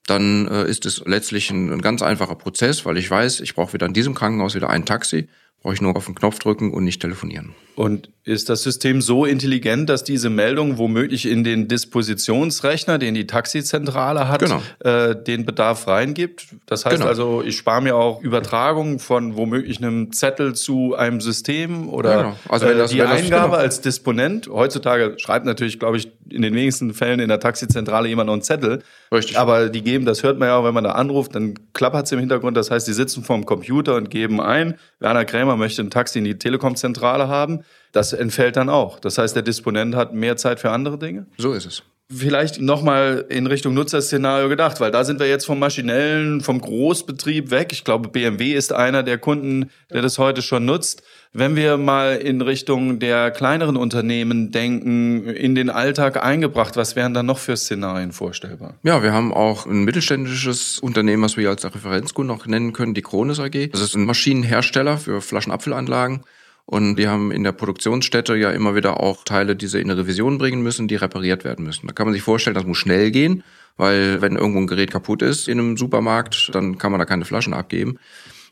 dann 0.07 0.47
äh, 0.49 0.69
ist 0.69 0.85
es 0.85 1.03
letztlich 1.05 1.51
ein, 1.51 1.71
ein 1.71 1.81
ganz 1.81 2.01
einfacher 2.01 2.35
Prozess, 2.35 2.85
weil 2.85 2.97
ich 2.97 3.09
weiß, 3.09 3.39
ich 3.39 3.55
brauche 3.55 3.71
wieder 3.73 3.85
in 3.85 3.93
diesem 3.93 4.13
Krankenhaus 4.13 4.55
wieder 4.55 4.69
ein 4.69 4.85
Taxi, 4.85 5.29
brauche 5.61 5.73
ich 5.73 5.81
nur 5.81 5.95
auf 5.95 6.05
den 6.05 6.15
Knopf 6.15 6.39
drücken 6.39 6.73
und 6.73 6.83
nicht 6.83 7.01
telefonieren. 7.01 7.53
Und 7.75 8.09
ist 8.23 8.49
das 8.49 8.63
System 8.63 9.01
so 9.01 9.25
intelligent, 9.25 9.87
dass 9.89 10.03
diese 10.03 10.29
Meldung 10.31 10.77
womöglich 10.79 11.27
in 11.27 11.43
den 11.43 11.67
Dispositionsrechner, 11.67 12.97
den 12.97 13.13
die 13.13 13.27
Taxizentrale 13.27 14.27
hat, 14.27 14.39
Genau. 14.39 14.61
äh, 14.79 15.15
den 15.15 15.45
Bedarf 15.45 15.87
reingibt? 15.87 16.47
Das 16.65 16.85
heißt 16.85 16.97
Genau. 16.97 17.07
also, 17.07 17.43
ich 17.43 17.55
spare 17.57 17.81
mir 17.83 17.95
auch 17.95 18.21
Übertragung 18.21 18.97
von 18.99 19.35
womöglich 19.37 19.77
einem 19.77 20.11
Zettel 20.11 20.55
zu 20.55 20.95
einem 20.95 21.21
System 21.21 21.89
oder 21.89 22.17
genau. 22.17 22.35
Also 22.49 22.65
äh, 22.65 22.75
das- 22.77 22.91
die 22.91 22.97
wenn 22.99 23.09
das- 23.09 23.21
Eingabe 23.21 23.51
genau. 23.51 23.57
als 23.61 23.81
Disponent. 23.81 24.47
Heutzutage 24.51 25.15
schreibt 25.19 25.45
natürlich, 25.45 25.77
glaube 25.79 25.97
ich, 25.97 26.11
in 26.31 26.41
den 26.41 26.53
wenigsten 26.53 26.93
Fällen 26.93 27.19
in 27.19 27.29
der 27.29 27.39
Taxizentrale 27.39 28.07
jemand 28.07 28.27
noch 28.27 28.33
einen 28.33 28.41
Zettel. 28.41 28.83
Richtig. 29.11 29.37
Aber 29.37 29.69
die 29.69 29.81
geben, 29.81 30.05
das 30.05 30.23
hört 30.23 30.39
man 30.39 30.47
ja 30.47 30.57
auch, 30.57 30.63
wenn 30.63 30.73
man 30.73 30.83
da 30.83 30.91
anruft, 30.91 31.35
dann 31.35 31.55
klappert 31.73 32.05
es 32.05 32.11
im 32.11 32.19
Hintergrund. 32.19 32.57
Das 32.57 32.71
heißt, 32.71 32.87
die 32.87 32.93
sitzen 32.93 33.23
vorm 33.23 33.45
Computer 33.45 33.95
und 33.95 34.09
geben 34.09 34.41
ein, 34.41 34.75
Werner 34.99 35.25
Krämer 35.25 35.57
möchte 35.57 35.81
ein 35.81 35.89
Taxi 35.89 36.19
in 36.19 36.25
die 36.25 36.37
Telekom-Zentrale 36.37 37.27
haben. 37.27 37.61
Das 37.91 38.13
entfällt 38.13 38.57
dann 38.57 38.69
auch. 38.69 38.99
Das 38.99 39.17
heißt, 39.17 39.35
der 39.35 39.43
Disponent 39.43 39.95
hat 39.95 40.13
mehr 40.13 40.37
Zeit 40.37 40.59
für 40.59 40.71
andere 40.71 40.97
Dinge. 40.97 41.27
So 41.37 41.53
ist 41.53 41.65
es. 41.65 41.83
Vielleicht 42.09 42.61
nochmal 42.61 43.25
in 43.29 43.47
Richtung 43.47 43.73
Nutzerszenario 43.73 44.47
gedacht, 44.47 44.79
weil 44.79 44.91
da 44.91 45.03
sind 45.03 45.19
wir 45.19 45.27
jetzt 45.27 45.45
vom 45.45 45.59
maschinellen, 45.59 46.39
vom 46.41 46.61
Großbetrieb 46.61 47.51
weg. 47.51 47.69
Ich 47.71 47.83
glaube, 47.83 48.07
BMW 48.07 48.53
ist 48.53 48.71
einer 48.71 49.03
der 49.03 49.17
Kunden, 49.17 49.69
der 49.91 50.01
das 50.01 50.17
heute 50.17 50.41
schon 50.41 50.65
nutzt. 50.65 51.03
Wenn 51.33 51.57
wir 51.57 51.77
mal 51.77 52.15
in 52.15 52.41
Richtung 52.41 52.99
der 52.99 53.31
kleineren 53.31 53.75
Unternehmen 53.75 54.51
denken, 54.51 55.27
in 55.27 55.53
den 55.53 55.69
Alltag 55.69 56.23
eingebracht, 56.23 56.77
was 56.77 56.95
wären 56.95 57.13
da 57.13 57.23
noch 57.23 57.37
für 57.37 57.57
Szenarien 57.57 58.13
vorstellbar? 58.13 58.75
Ja, 58.83 59.03
wir 59.03 59.11
haben 59.11 59.33
auch 59.33 59.65
ein 59.65 59.83
mittelständisches 59.83 60.79
Unternehmen, 60.79 61.23
was 61.23 61.35
wir 61.35 61.49
als 61.49 61.65
Referenzkunden 61.65 62.35
noch 62.35 62.45
nennen 62.45 62.71
können, 62.71 62.93
die 62.93 63.01
Krones 63.01 63.39
AG. 63.39 63.71
Das 63.71 63.81
ist 63.81 63.95
ein 63.95 64.05
Maschinenhersteller 64.05 64.97
für 64.97 65.21
Flaschenabfüllanlagen. 65.21 66.21
Und 66.69 66.97
die 66.97 67.07
haben 67.07 67.31
in 67.31 67.45
der 67.45 67.53
Produktionsstätte 67.53 68.35
ja 68.35 68.51
immer 68.51 68.75
wieder 68.75 68.99
auch 68.99 69.23
Teile, 69.23 69.55
die 69.55 69.67
sie 69.67 69.79
in 69.79 69.89
eine 69.89 70.01
Revision 70.01 70.37
bringen 70.37 70.61
müssen, 70.61 70.89
die 70.89 70.97
repariert 70.97 71.45
werden 71.45 71.63
müssen. 71.63 71.87
Da 71.87 71.93
kann 71.93 72.07
man 72.07 72.13
sich 72.13 72.21
vorstellen, 72.23 72.55
das 72.55 72.65
muss 72.65 72.77
schnell 72.77 73.09
gehen, 73.09 73.41
weil 73.77 74.21
wenn 74.21 74.35
irgendwo 74.35 74.59
ein 74.59 74.67
Gerät 74.67 74.91
kaputt 74.91 75.21
ist 75.21 75.47
in 75.47 75.59
einem 75.59 75.77
Supermarkt, 75.77 76.53
dann 76.53 76.77
kann 76.77 76.91
man 76.91 76.99
da 76.99 77.05
keine 77.05 77.23
Flaschen 77.23 77.53
abgeben. 77.53 77.99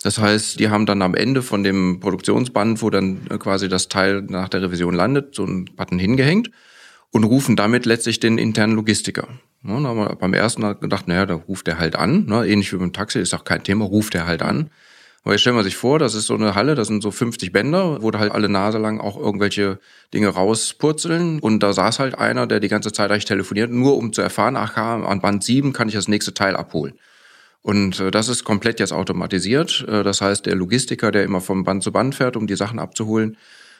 Das 0.01 0.17
heißt, 0.17 0.61
die 0.61 0.69
haben 0.69 0.85
dann 0.85 1.01
am 1.01 1.13
Ende 1.13 1.41
von 1.41 1.65
dem 1.65 1.99
Produktionsband, 1.99 2.81
wo 2.81 2.89
dann 2.89 3.27
quasi 3.37 3.67
das 3.67 3.89
Teil 3.89 4.21
nach 4.21 4.47
der 4.47 4.61
Revision 4.61 4.93
landet, 4.93 5.35
so 5.35 5.43
einen 5.43 5.65
Button 5.65 5.99
hingehängt 5.99 6.51
und 7.11 7.25
rufen 7.25 7.57
damit 7.57 7.85
letztlich 7.85 8.21
den 8.21 8.37
internen 8.37 8.75
Logistiker. 8.75 9.27
Ja, 9.63 9.77
da 9.77 9.89
haben 9.89 9.97
wir 9.97 10.15
beim 10.15 10.33
ersten 10.33 10.61
gedacht, 10.79 11.09
naja, 11.09 11.25
da 11.25 11.33
ruft 11.33 11.67
der 11.67 11.79
halt 11.79 11.97
an, 11.97 12.27
ne? 12.27 12.47
ähnlich 12.47 12.71
wie 12.71 12.77
beim 12.77 12.93
Taxi, 12.93 13.19
ist 13.19 13.33
auch 13.33 13.43
kein 13.43 13.63
Thema, 13.63 13.83
ruft 13.83 14.13
der 14.13 14.25
halt 14.25 14.41
an. 14.41 14.69
Jetzt 15.27 15.41
stellen 15.41 15.55
wir 15.55 15.63
sich 15.63 15.75
vor, 15.75 15.97
das 15.97 16.13
ist 16.13 16.27
so 16.27 16.35
eine 16.35 16.53
Halle, 16.53 16.75
das 16.75 16.87
sind 16.87 17.01
so 17.01 17.09
50 17.09 17.51
Bänder, 17.51 18.01
wo 18.03 18.11
da 18.11 18.19
halt 18.19 18.31
alle 18.31 18.47
Nase 18.47 18.77
lang 18.77 18.99
auch 18.99 19.17
irgendwelche 19.17 19.79
Dinge 20.13 20.27
rauspurzeln. 20.27 21.39
Und 21.39 21.61
da 21.61 21.73
saß 21.73 21.99
halt 21.99 22.17
einer, 22.17 22.45
der 22.45 22.59
die 22.59 22.67
ganze 22.67 22.91
Zeit 22.91 23.09
eigentlich 23.09 23.25
telefoniert, 23.25 23.71
nur 23.71 23.97
um 23.97 24.13
zu 24.13 24.21
erfahren, 24.21 24.55
ach, 24.55 24.77
an 24.77 25.21
Band 25.21 25.43
7 25.43 25.73
kann 25.73 25.87
ich 25.87 25.95
das 25.95 26.07
nächste 26.07 26.35
Teil 26.35 26.55
abholen. 26.55 26.93
Und 27.63 27.99
äh, 27.99 28.11
das 28.11 28.29
ist 28.29 28.43
komplett 28.43 28.79
jetzt 28.79 28.93
automatisiert. 28.93 29.83
Äh, 29.87 30.03
das 30.03 30.21
heißt, 30.21 30.45
der 30.45 30.53
Logistiker, 30.53 31.11
der 31.11 31.23
immer 31.23 31.41
vom 31.41 31.63
Band 31.63 31.81
zu 31.81 31.91
Band 31.91 32.13
fährt, 32.13 32.37
um 32.37 32.45
die 32.45 32.55
Sachen 32.55 32.77
abzuholen, 32.77 33.37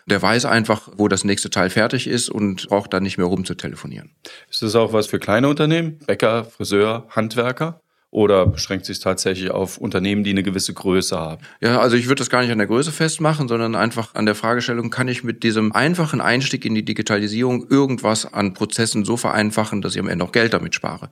der 0.08 0.20
weiß 0.20 0.46
einfach, 0.46 0.90
wo 0.98 1.08
das 1.08 1.24
nächste 1.24 1.52
Teil 1.52 1.70
fertig 1.70 2.08
ist 2.08 2.30
und 2.30 2.68
braucht 2.68 2.94
dann 2.94 3.04
nicht 3.04 3.20
mehr 3.20 3.28
rum 3.28 3.46
zu 3.46 3.54
telefonieren. 3.54 4.12
Ist 4.50 4.64
das 4.64 4.76
auch 4.76 4.94
was 4.94 5.06
für 5.06 5.20
kleine 5.20 5.48
Unternehmen? 5.50 6.00
Bäcker, 6.08 6.46
Friseur, 6.46 7.06
Handwerker? 7.10 7.82
Oder 8.16 8.48
beschränkt 8.48 8.86
sich 8.86 9.02
tatsächlich 9.02 9.52
auf 9.52 9.78
Unternehmen, 9.78 10.24
die 10.24 10.30
eine 10.30 10.42
gewisse 10.42 10.74
Größe 10.74 11.20
haben? 11.20 11.44
Ja, 11.60 11.82
also 11.82 11.98
ich 11.98 12.06
würde 12.06 12.20
das 12.20 12.30
gar 12.30 12.44
nicht 12.44 12.50
an 12.50 12.60
der 12.60 12.68
Größe 12.68 12.94
festmachen, 12.94 13.50
sondern 13.50 13.76
einfach 13.76 14.16
an 14.16 14.26
der 14.26 14.36
Fragestellung, 14.36 14.90
kann 14.90 15.10
ich 15.10 15.26
mit 15.26 15.44
diesem 15.44 15.74
einfachen 15.74 16.22
Einstieg 16.22 16.64
in 16.64 16.76
die 16.76 16.86
Digitalisierung 16.86 17.68
irgendwas 17.70 18.32
an 18.32 18.54
Prozessen 18.54 19.04
so 19.04 19.18
vereinfachen, 19.18 19.82
dass 19.82 19.96
ich 19.96 20.00
am 20.00 20.08
Ende 20.08 20.24
auch 20.24 20.32
Geld 20.32 20.54
damit 20.54 20.74
spare? 20.74 21.10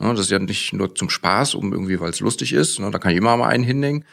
Das 0.00 0.18
ist 0.18 0.32
ja 0.32 0.40
nicht 0.40 0.72
nur 0.72 0.92
zum 0.92 1.08
Spaß, 1.08 1.54
um 1.54 1.72
irgendwie, 1.72 2.00
weil 2.00 2.10
es 2.10 2.18
lustig 2.18 2.52
ist, 2.52 2.80
da 2.80 2.98
kann 2.98 3.12
ich 3.12 3.18
immer 3.18 3.36
mal 3.36 3.46
einen 3.46 3.62
hinhängen. 3.62 4.04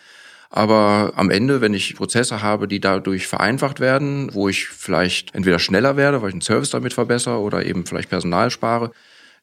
Aber 0.51 1.13
am 1.15 1.32
Ende, 1.32 1.60
wenn 1.62 1.74
ich 1.74 1.96
Prozesse 1.96 2.44
habe, 2.44 2.67
die 2.67 2.79
dadurch 2.79 3.25
vereinfacht 3.25 3.79
werden, 3.79 4.32
wo 4.36 4.48
ich 4.48 4.67
vielleicht 4.67 5.34
entweder 5.34 5.58
schneller 5.58 5.98
werde, 5.98 6.22
weil 6.22 6.29
ich 6.29 6.36
einen 6.36 6.41
Service 6.41 6.70
damit 6.70 6.94
verbessere 6.94 7.39
oder 7.39 7.65
eben 7.65 7.88
vielleicht 7.88 8.12
Personal 8.12 8.51
spare, 8.51 8.91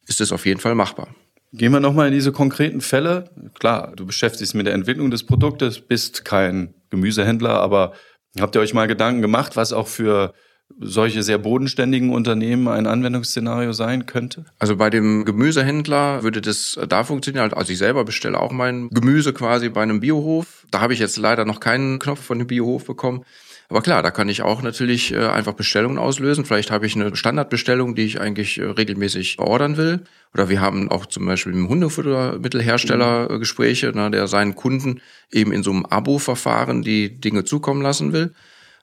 ist 0.06 0.20
es 0.20 0.30
auf 0.30 0.46
jeden 0.46 0.60
Fall 0.60 0.76
machbar. 0.76 1.08
Gehen 1.56 1.70
wir 1.70 1.78
nochmal 1.78 2.08
in 2.08 2.12
diese 2.12 2.32
konkreten 2.32 2.80
Fälle. 2.80 3.30
Klar, 3.61 3.92
du 3.94 4.04
beschäftigst 4.06 4.52
dich 4.52 4.54
mit 4.56 4.66
der 4.66 4.75
Entwicklung 4.75 5.12
des 5.12 5.23
Produktes, 5.23 5.78
bist 5.80 6.25
kein 6.25 6.75
Gemüsehändler, 6.90 7.61
aber 7.61 7.92
habt 8.40 8.56
ihr 8.56 8.61
euch 8.61 8.75
mal 8.75 8.88
Gedanken 8.88 9.23
gemacht, 9.23 9.54
was 9.54 9.73
auch 9.73 9.87
für 9.87 10.34
solche 10.80 11.23
sehr 11.23 11.38
bodenständigen 11.38 12.11
Unternehmen 12.11 12.66
ein 12.66 12.88
Anwendungsszenario 12.88 13.73
sein 13.73 14.06
könnte? 14.06 14.46
Also 14.58 14.75
bei 14.75 14.90
dem 14.90 15.25
Gemüsehändler 15.25 16.25
würde 16.25 16.40
das 16.40 16.76
da 16.88 17.04
funktionieren. 17.04 17.52
Also 17.52 17.73
ich 17.73 17.78
selber 17.78 18.04
bestelle 18.04 18.40
auch 18.40 18.50
mein 18.50 18.88
Gemüse 18.88 19.32
quasi 19.32 19.68
bei 19.68 19.82
einem 19.82 20.00
Biohof. 20.00 20.66
Da 20.73 20.80
habe 20.80 20.92
ich 20.92 20.99
jetzt 20.99 21.18
leider 21.18 21.44
noch 21.44 21.61
keinen 21.61 22.00
Knopf 22.00 22.20
von 22.20 22.38
dem 22.38 22.49
Biohof 22.49 22.84
bekommen. 22.84 23.25
Aber 23.68 23.80
klar, 23.83 24.02
da 24.02 24.11
kann 24.11 24.28
ich 24.28 24.42
auch 24.42 24.62
natürlich 24.62 25.12
äh, 25.12 25.26
einfach 25.26 25.54
Bestellungen 25.54 25.99
auslösen. 25.99 26.44
Vielleicht 26.44 26.71
habe 26.71 26.87
ich 26.87 26.97
eine 26.97 27.16
Standardbestellung, 27.16 27.94
die 27.94 28.04
ich 28.04 28.21
eigentlich 28.21 28.59
äh, 28.59 28.64
regelmäßig 28.64 29.38
ordern 29.38 29.76
will. 29.76 30.00
Oder 30.35 30.49
wir 30.49 30.61
haben 30.61 30.90
auch 30.90 31.06
zum 31.06 31.26
Beispiel 31.26 31.52
mit 31.52 31.61
dem 31.61 31.68
Hundefuttermittelhersteller 31.68 33.33
mhm. 33.33 33.40
Gespräche, 33.40 33.92
na, 33.94 34.11
der 34.11 34.26
seinen 34.28 34.54
Kunden 34.54 35.00
eben 35.33 35.52
in 35.52 35.62
so 35.62 35.71
einem 35.71 35.87
Abo-Verfahren 35.87 36.83
die 36.83 37.21
Dinge 37.21 37.44
zukommen 37.44 37.83
lassen 37.83 38.12
will. 38.12 38.35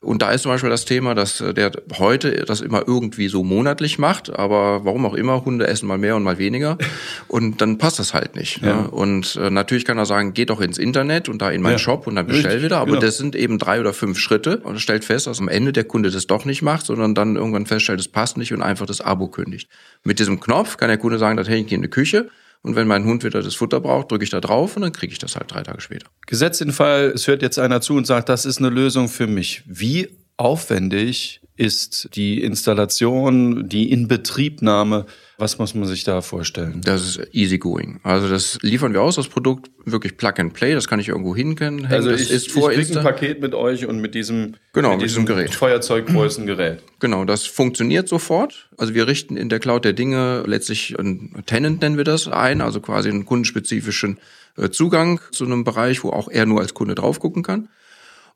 Und 0.04 0.24
da 0.24 0.32
ist 0.32 0.42
zum 0.42 0.52
Beispiel 0.52 0.72
das 0.72 0.86
Thema, 0.86 1.14
dass 1.14 1.38
der 1.38 1.72
heute 2.00 2.32
das 2.46 2.62
immer 2.62 2.84
irgendwie 2.88 3.28
so 3.28 3.44
monatlich 3.44 4.00
macht, 4.00 4.36
aber 4.36 4.84
warum 4.84 5.06
auch 5.06 5.14
immer, 5.14 5.46
Hunde 5.46 5.68
essen 5.68 5.86
mal 5.86 6.00
mehr 6.00 6.16
und 6.16 6.24
mal 6.24 6.40
weniger 6.40 6.80
und 7.28 7.62
dann 7.62 7.78
passt 7.78 8.00
das 8.00 8.16
halt 8.16 8.36
nicht. 8.36 8.64
Ne? 8.64 8.70
Ja. 8.70 8.82
Ne? 8.82 8.90
Und 8.90 9.36
äh, 9.36 9.52
natürlich 9.52 9.86
kann 9.86 10.00
er 10.00 10.08
sagen, 10.08 10.34
geh 10.34 10.46
doch 10.46 10.60
ins 10.60 10.80
Internet 10.80 11.30
und 11.30 11.44
da 11.44 11.52
in 11.52 11.62
meinen 11.62 11.74
ja. 11.74 11.78
Shop 11.78 12.08
und 12.08 12.16
dann 12.16 12.26
bestell 12.26 12.54
Richtig, 12.54 12.66
wieder, 12.66 12.78
aber 12.78 12.94
genau. 12.94 13.02
das 13.02 13.20
sind 13.20 13.36
eben 13.36 13.60
drei 13.60 13.80
oder 13.80 13.94
fünf 13.94 14.18
Schritte 14.18 14.58
und 14.58 14.74
er 14.74 14.80
stellt 14.80 15.06
fest, 15.06 15.28
dass 15.28 15.40
am 15.40 15.48
Ende 15.48 15.72
der 15.72 15.84
Kunde 15.84 16.10
das 16.10 16.26
doch 16.26 16.46
nicht 16.46 16.64
macht, 16.64 16.88
sondern 16.88 17.14
dann 17.14 17.36
irgendwann 17.36 17.68
feststellt, 17.68 18.00
es 18.00 18.08
passt 18.08 18.38
nicht 18.38 18.52
und 18.54 18.64
einfach 18.64 18.88
das 18.88 19.02
Abo 19.02 19.28
kündigt. 19.28 19.70
Mit 20.04 20.18
diesem 20.18 20.40
Knopf 20.40 20.78
kann 20.78 20.88
der 20.88 20.98
Kunde 20.98 21.20
sagen, 21.20 21.38
das 21.38 21.48
hänge 21.48 21.68
ich 21.68 21.72
in 21.72 21.84
die 21.84 21.90
Küche 21.90 22.28
und 22.64 22.76
wenn 22.76 22.88
mein 22.88 23.06
Hund 23.06 23.24
wieder 23.24 23.42
das 23.42 23.56
Futter 23.56 23.80
braucht, 23.80 24.12
drücke 24.12 24.24
ich 24.24 24.30
da 24.30 24.40
drauf 24.40 24.76
und 24.76 24.84
dann 24.84 24.92
kriege 24.92 25.12
ich 25.12 25.20
das 25.20 25.36
halt 25.36 25.52
drei 25.52 25.64
Tage 25.64 25.82
später. 25.82 26.08
Gesetzt 26.28 26.62
den 26.62 26.72
Fall, 26.72 27.12
es 27.16 27.28
hört 27.28 27.42
jetzt 27.42 27.58
einer 27.58 27.82
zu 27.82 27.96
und 27.96 28.06
sagt, 28.06 28.30
das 28.30 28.46
ist 28.46 28.60
eine 28.60 28.70
Lösung 28.70 29.10
für 29.10 29.28
mich. 29.28 29.64
Wie 29.66 30.10
aufwendig 30.42 31.42
ist 31.56 32.10
die 32.16 32.42
Installation, 32.42 33.70
die 33.70 33.92
Inbetriebnahme 33.92 35.06
was 35.42 35.58
muss 35.58 35.74
man 35.74 35.88
sich 35.88 36.04
da 36.04 36.22
vorstellen? 36.22 36.82
Das 36.86 37.02
ist 37.02 37.34
easy 37.34 37.58
going. 37.58 38.00
Also 38.04 38.30
das 38.30 38.60
liefern 38.62 38.94
wir 38.94 39.02
aus, 39.02 39.16
das 39.16 39.28
Produkt 39.28 39.72
wirklich 39.86 40.16
Plug 40.16 40.34
and 40.38 40.54
Play. 40.54 40.76
Das 40.76 40.88
kann 40.88 41.00
ich 41.00 41.10
irgendwo 41.10 41.36
hinkennen. 41.36 41.88
Also 41.88 42.12
das 42.12 42.22
ich, 42.22 42.30
ist 42.30 42.52
vor 42.52 42.72
ich 42.72 42.96
ein 42.96 43.04
Paket 43.04 43.42
mit 43.42 43.56
euch 43.56 43.88
und 43.88 44.00
mit 44.00 44.14
diesem, 44.14 44.54
genau, 44.72 44.92
mit 44.92 45.02
diesem, 45.02 45.26
Gerät. 45.26 45.54
Feuerzeuggrößengerät. 45.56 46.84
Genau, 47.02 47.26
das 47.26 47.48
funktioniert 47.48 48.08
sofort. 48.08 48.70
Also 48.78 48.94
wir 48.94 49.08
richten 49.08 49.36
in 49.36 49.50
der 49.50 49.58
Cloud 49.58 49.84
der 49.84 49.94
Dinge 49.94 50.44
letztlich 50.46 50.96
ein 51.00 51.42
Tenant 51.48 51.82
nennen 51.82 51.98
wir 51.98 52.04
das 52.04 52.28
ein, 52.28 52.62
also 52.62 52.80
quasi 52.80 53.10
einen 53.10 53.26
kundenspezifischen 53.26 54.20
äh, 54.56 54.70
Zugang 54.70 55.20
zu 55.32 55.46
einem 55.46 55.64
Bereich, 55.64 56.04
wo 56.04 56.12
auch 56.12 56.30
er 56.30 56.46
nur 56.46 56.62
als 56.62 56.76
Kunde 56.76 56.94
drauf 56.94 57.20
gucken 57.20 57.42
kann. 57.42 57.70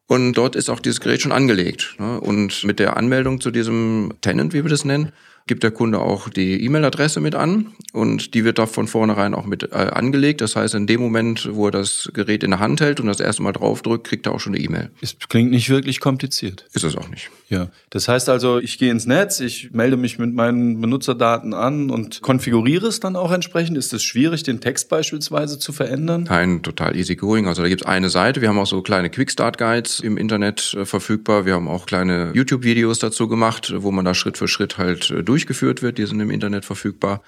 Und 0.08 0.34
dort 0.34 0.56
ist 0.56 0.70
auch 0.70 0.80
dieses 0.80 1.00
Gerät 1.02 1.22
schon 1.22 1.32
angelegt. 1.32 1.96
Ne? 2.00 2.20
Und 2.20 2.64
mit 2.64 2.80
der 2.80 2.98
Anmeldung 2.98 3.42
zu 3.42 3.52
diesem 3.52 4.14
Tenant, 4.22 4.54
wie 4.54 4.64
wir 4.64 4.70
das 4.70 4.86
nennen, 4.86 5.12
gibt 5.48 5.64
der 5.64 5.72
Kunde 5.72 6.00
auch 6.00 6.30
die 6.30 6.64
E-Mail-Adresse 6.64 7.20
mit 7.20 7.36
an 7.36 7.68
und 7.94 8.34
die 8.34 8.44
wird 8.44 8.58
da 8.58 8.66
von 8.66 8.88
vornherein 8.88 9.34
auch 9.36 9.46
mit 9.46 9.64
äh, 9.64 9.76
angelegt. 9.76 10.42
Das 10.42 10.56
heißt, 10.56 10.74
in 10.74 10.88
dem 10.88 11.00
Moment, 11.02 11.50
wo 11.52 11.68
er 11.68 11.72
das 11.72 12.10
Gerät 12.14 12.44
in 12.44 12.52
der 12.52 12.60
Hand 12.60 12.82
hält 12.82 13.00
und 13.00 13.08
das 13.08 13.20
erste 13.20 13.44
Mal 13.44 13.52
draufdrückt, 13.52 14.08
kriegt 14.08 14.26
er 14.26 14.34
auch 14.34 14.40
schon 14.40 14.56
eine 14.56 14.64
E-Mail. 14.64 14.90
Es 15.02 15.18
klingt 15.30 15.52
nicht 15.52 15.70
wirklich 15.70 16.00
kompliziert. 16.00 16.66
Ist 16.74 16.84
es 16.84 16.96
auch 16.96 17.10
nicht. 17.10 17.30
Ja. 17.50 17.68
Das 17.92 18.08
heißt 18.08 18.28
also, 18.30 18.60
ich 18.60 18.80
gehe 18.80 18.90
ins 18.90 19.06
Netz, 19.06 19.40
ich 19.40 19.72
melde 19.72 19.98
mich 19.98 20.18
mit 20.18 20.34
meinen 20.34 20.82
Benutzerdaten 20.82 21.54
an 21.54 21.92
und 21.92 22.22
konfiguriere 22.22 22.88
es 22.88 23.00
dann 23.00 23.16
auch 23.16 23.32
entsprechend. 23.32 23.78
Ist 23.78 23.94
es 23.94 24.04
schwierig, 24.04 24.42
den 24.44 24.62
Text 24.62 24.90
beispielsweise 24.90 25.60
zu 25.60 25.72
verändern? 25.72 26.26
Nein, 26.28 26.64
total 26.64 26.96
easy 26.96 27.16
going. 27.16 27.48
Also 27.48 27.62
da 27.62 27.70
gibt 27.70 27.82
es 27.82 27.88
eine 27.88 28.10
Seite. 28.10 28.42
Wir 28.42 28.50
haben 28.50 28.58
auch 28.58 28.66
so 28.66 28.82
kleine 28.82 29.12
Quick-Start-Guides 29.12 30.00
im 30.00 30.18
Internet 30.18 30.74
äh, 30.74 30.86
verfügbar. 30.86 31.46
Wir 31.46 31.54
haben 31.54 31.68
auch 31.68 31.86
kleine 31.86 32.32
YouTube-Videos 32.34 32.98
dazu 32.98 33.28
gemacht, 33.28 33.74
wo 33.78 33.92
man 33.92 34.06
da 34.06 34.16
Schritt 34.16 34.40
für 34.40 34.48
Schritt 34.48 34.80
halt 34.80 35.12
äh, 35.12 35.24
durchgeführt 35.36 35.82
wird. 35.82 35.98
Die 35.98 36.06
sind 36.06 36.22
im 36.22 36.32
Internet 36.32 36.64
verfügbar. 36.64 37.22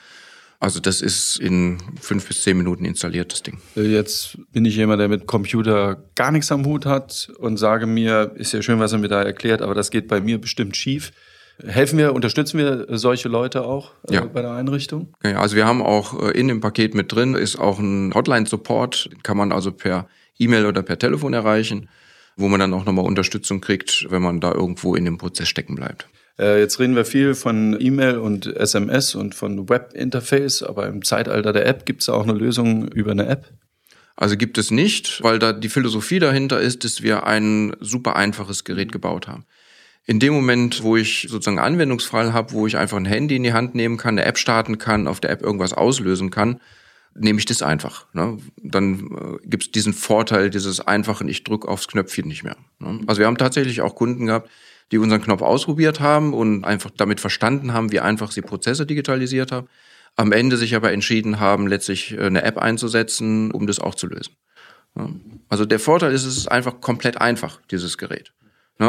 Also 0.59 0.79
das 0.79 1.01
ist 1.01 1.39
in 1.39 1.77
fünf 2.01 2.27
bis 2.27 2.41
zehn 2.41 2.57
Minuten 2.57 2.85
installiert, 2.85 3.31
das 3.31 3.43
Ding. 3.43 3.59
Äh, 3.75 3.91
jetzt 3.91 4.37
bin 4.53 4.65
ich 4.65 4.75
jemand, 4.77 5.01
der 5.01 5.09
mit 5.09 5.27
Computer 5.27 6.03
gar 6.15 6.31
nichts 6.31 6.51
am 6.51 6.65
Hut 6.65 6.85
hat 6.85 7.29
und 7.37 7.57
sage 7.57 7.85
mir, 7.85 8.31
ist 8.35 8.53
ja 8.53 8.61
schön, 8.61 8.79
was 8.79 8.93
er 8.93 8.97
mir 8.97 9.09
da 9.09 9.21
erklärt, 9.21 9.61
aber 9.61 9.75
das 9.75 9.91
geht 9.91 10.07
bei 10.07 10.19
mir 10.19 10.39
bestimmt 10.39 10.75
schief. 10.75 11.11
Helfen 11.63 11.99
wir, 11.99 12.13
unterstützen 12.13 12.57
wir 12.59 12.85
solche 12.97 13.29
Leute 13.29 13.65
auch 13.65 13.91
äh, 14.09 14.15
ja. 14.15 14.25
bei 14.25 14.41
der 14.41 14.51
Einrichtung? 14.51 15.13
Ja, 15.23 15.41
also 15.41 15.55
wir 15.55 15.65
haben 15.65 15.83
auch 15.83 16.23
äh, 16.23 16.31
in 16.31 16.47
dem 16.47 16.61
Paket 16.61 16.95
mit 16.95 17.11
drin, 17.11 17.35
ist 17.35 17.59
auch 17.59 17.77
ein 17.77 18.13
Hotline-Support, 18.15 19.09
kann 19.21 19.37
man 19.37 19.51
also 19.51 19.71
per 19.71 20.07
E-Mail 20.39 20.65
oder 20.65 20.81
per 20.81 20.97
Telefon 20.97 21.33
erreichen, 21.33 21.89
wo 22.35 22.47
man 22.47 22.59
dann 22.59 22.73
auch 22.73 22.85
nochmal 22.85 23.05
Unterstützung 23.05 23.61
kriegt, 23.61 24.07
wenn 24.09 24.21
man 24.23 24.39
da 24.39 24.53
irgendwo 24.53 24.95
in 24.95 25.05
dem 25.05 25.17
Prozess 25.17 25.49
stecken 25.49 25.75
bleibt. 25.75 26.07
Äh, 26.39 26.59
jetzt 26.59 26.79
reden 26.79 26.95
wir 26.95 27.05
viel 27.05 27.33
von 27.33 27.79
E-Mail 27.79 28.17
und 28.17 28.45
SMS 28.45 29.15
und 29.15 29.35
von 29.35 29.69
Web-Interface, 29.69 30.63
aber 30.63 30.87
im 30.87 31.03
Zeitalter 31.03 31.53
der 31.53 31.65
App 31.65 31.85
gibt 31.85 32.01
es 32.01 32.09
auch 32.09 32.23
eine 32.23 32.33
Lösung 32.33 32.87
über 32.89 33.11
eine 33.11 33.27
App? 33.27 33.51
Also 34.15 34.35
gibt 34.35 34.57
es 34.57 34.71
nicht, 34.71 35.23
weil 35.23 35.37
da 35.37 35.53
die 35.53 35.69
Philosophie 35.69 36.19
dahinter 36.19 36.59
ist, 36.59 36.83
dass 36.83 37.03
wir 37.03 37.27
ein 37.27 37.75
super 37.79 38.15
einfaches 38.15 38.63
Gerät 38.63 38.91
gebaut 38.91 39.27
haben. 39.27 39.45
In 40.05 40.19
dem 40.19 40.33
Moment, 40.33 40.83
wo 40.83 40.95
ich 40.95 41.27
sozusagen 41.29 41.59
einen 41.59 41.73
Anwendungsfall 41.73 42.33
habe, 42.33 42.53
wo 42.53 42.65
ich 42.65 42.77
einfach 42.77 42.97
ein 42.97 43.05
Handy 43.05 43.35
in 43.35 43.43
die 43.43 43.53
Hand 43.53 43.75
nehmen 43.75 43.97
kann, 43.97 44.15
eine 44.17 44.25
App 44.25 44.37
starten 44.37 44.77
kann, 44.77 45.07
auf 45.07 45.19
der 45.19 45.31
App 45.31 45.41
irgendwas 45.43 45.73
auslösen 45.73 46.31
kann, 46.31 46.61
nehme 47.13 47.39
ich 47.39 47.45
das 47.45 47.61
einfach. 47.61 48.05
Ne? 48.13 48.37
Dann 48.63 49.39
äh, 49.43 49.47
gibt 49.47 49.63
es 49.63 49.71
diesen 49.71 49.93
Vorteil 49.93 50.49
dieses 50.49 50.79
einfachen, 50.79 51.27
ich 51.27 51.43
drücke 51.43 51.67
aufs 51.67 51.87
Knöpfchen 51.87 52.27
nicht 52.27 52.43
mehr. 52.43 52.57
Ne? 52.79 53.01
Also 53.05 53.19
wir 53.19 53.27
haben 53.27 53.37
tatsächlich 53.37 53.81
auch 53.81 53.95
Kunden 53.95 54.27
gehabt, 54.27 54.49
die 54.91 54.97
unseren 54.97 55.21
Knopf 55.21 55.41
ausprobiert 55.41 55.99
haben 55.99 56.33
und 56.33 56.63
einfach 56.63 56.91
damit 56.95 57.19
verstanden 57.19 57.73
haben, 57.73 57.91
wie 57.91 57.99
einfach 57.99 58.31
sie 58.31 58.41
Prozesse 58.41 58.85
digitalisiert 58.85 59.51
haben. 59.51 59.67
am 60.15 60.31
Ende 60.31 60.57
sich 60.57 60.75
aber 60.75 60.91
entschieden 60.91 61.39
haben, 61.39 61.67
letztlich 61.67 62.13
äh, 62.13 62.25
eine 62.25 62.41
App 62.41 62.57
einzusetzen, 62.57 63.51
um 63.51 63.67
das 63.67 63.79
auch 63.79 63.93
zu 63.93 64.07
lösen. 64.07 64.35
Also 65.47 65.65
der 65.65 65.79
Vorteil 65.79 66.11
ist, 66.11 66.25
es 66.25 66.37
ist 66.37 66.47
einfach 66.47 66.81
komplett 66.81 67.21
einfach, 67.21 67.61
dieses 67.69 67.99
Gerät. 67.99 68.33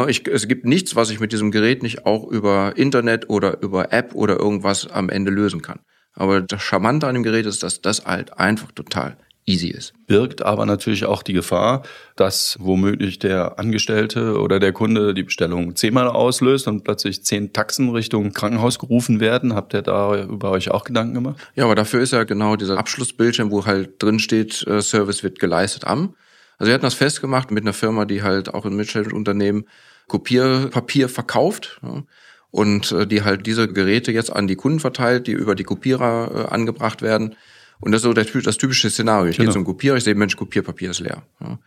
Ich, 0.07 0.27
es 0.27 0.47
gibt 0.47 0.65
nichts, 0.65 0.95
was 0.95 1.09
ich 1.09 1.19
mit 1.19 1.31
diesem 1.31 1.51
Gerät 1.51 1.81
nicht 1.81 2.05
auch 2.05 2.27
über 2.27 2.77
Internet 2.77 3.29
oder 3.29 3.61
über 3.61 3.91
App 3.91 4.13
oder 4.13 4.37
irgendwas 4.37 4.87
am 4.87 5.09
Ende 5.09 5.31
lösen 5.31 5.61
kann. 5.61 5.79
Aber 6.13 6.41
das 6.41 6.61
Charmante 6.61 7.07
an 7.07 7.15
dem 7.15 7.23
Gerät 7.23 7.45
ist, 7.45 7.63
dass 7.63 7.81
das 7.81 8.05
halt 8.05 8.37
einfach 8.37 8.71
total 8.71 9.17
easy 9.49 9.67
ist. 9.67 9.93
Birgt 10.07 10.41
aber 10.43 10.65
natürlich 10.65 11.05
auch 11.05 11.23
die 11.23 11.33
Gefahr, 11.33 11.83
dass 12.15 12.57
womöglich 12.59 13.19
der 13.19 13.59
Angestellte 13.59 14.39
oder 14.39 14.59
der 14.59 14.71
Kunde 14.71 15.13
die 15.13 15.23
Bestellung 15.23 15.75
zehnmal 15.75 16.07
auslöst 16.07 16.67
und 16.67 16.83
plötzlich 16.83 17.23
zehn 17.23 17.51
Taxen 17.51 17.89
Richtung 17.89 18.31
Krankenhaus 18.31 18.79
gerufen 18.79 19.19
werden. 19.19 19.55
Habt 19.55 19.73
ihr 19.73 19.81
da 19.81 20.21
über 20.23 20.51
euch 20.51 20.71
auch 20.71 20.83
Gedanken 20.83 21.15
gemacht? 21.15 21.37
Ja, 21.55 21.65
aber 21.65 21.75
dafür 21.75 22.01
ist 22.01 22.13
ja 22.13 22.23
genau 22.23 22.55
dieser 22.55 22.77
Abschlussbildschirm, 22.77 23.51
wo 23.51 23.65
halt 23.65 24.01
drin 24.01 24.19
steht, 24.19 24.65
äh, 24.67 24.81
Service 24.81 25.23
wird 25.23 25.39
geleistet 25.39 25.85
am. 25.85 26.15
Also 26.57 26.69
wir 26.69 26.73
hatten 26.73 26.83
das 26.83 26.93
festgemacht 26.93 27.51
mit 27.51 27.63
einer 27.63 27.73
Firma, 27.73 28.05
die 28.05 28.21
halt 28.21 28.53
auch 28.53 28.65
in 28.65 28.75
mittelständischen 28.75 29.17
Unternehmen 29.17 29.65
Kopierpapier 30.07 31.09
verkauft. 31.09 31.79
Ja 31.83 32.03
und 32.51 32.91
äh, 32.91 33.05
die 33.05 33.23
halt 33.23 33.45
diese 33.45 33.67
Geräte 33.67 34.11
jetzt 34.11 34.35
an 34.35 34.47
die 34.47 34.55
Kunden 34.55 34.79
verteilt, 34.79 35.27
die 35.27 35.33
über 35.33 35.55
die 35.55 35.63
Kopierer 35.63 36.31
äh, 36.33 36.53
angebracht 36.53 37.01
werden. 37.01 37.35
Und 37.81 37.91
das 37.91 37.99
ist 37.99 38.03
so 38.03 38.13
der, 38.13 38.25
das 38.25 38.57
typische 38.57 38.89
Szenario. 38.89 39.29
Ich 39.29 39.37
genau. 39.37 39.47
gehe 39.47 39.53
zum 39.53 39.65
Kopierer, 39.65 39.97
ich 39.97 40.03
sehe, 40.03 40.15
Mensch, 40.15 40.35
Kopierpapier 40.35 40.91
ist 40.91 40.99
leer. 40.99 41.23
Ja. 41.39 41.59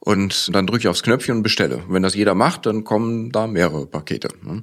Und 0.00 0.54
dann 0.54 0.66
drücke 0.66 0.80
ich 0.80 0.88
aufs 0.88 1.02
Knöpfchen 1.02 1.36
und 1.36 1.42
bestelle. 1.42 1.82
wenn 1.88 2.02
das 2.02 2.14
jeder 2.14 2.34
macht, 2.34 2.66
dann 2.66 2.84
kommen 2.84 3.30
da 3.30 3.46
mehrere 3.46 3.86
Pakete. 3.86 4.28
Ne? 4.42 4.62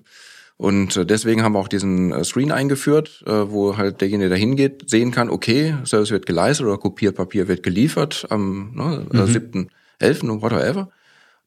Und 0.57 0.95
äh, 0.95 1.05
deswegen 1.05 1.43
haben 1.43 1.53
wir 1.53 1.59
auch 1.59 1.67
diesen 1.67 2.13
äh, 2.13 2.23
Screen 2.23 2.51
eingeführt, 2.51 3.23
äh, 3.27 3.31
wo 3.31 3.75
halt 3.75 3.99
derjenige, 3.99 4.29
der 4.29 4.37
hingeht, 4.37 4.89
sehen 4.89 5.11
kann, 5.11 5.29
okay, 5.29 5.75
Service 5.85 6.11
wird 6.11 6.25
geleistet 6.25 6.65
oder 6.65 6.77
Kopierpapier 6.77 7.47
wird 7.47 7.61
geliefert 7.61 8.25
am 8.29 8.71
ne, 8.73 9.05
mhm. 9.11 9.67
7.11. 9.99 10.29
und 10.29 10.41
whatever. 10.41 10.89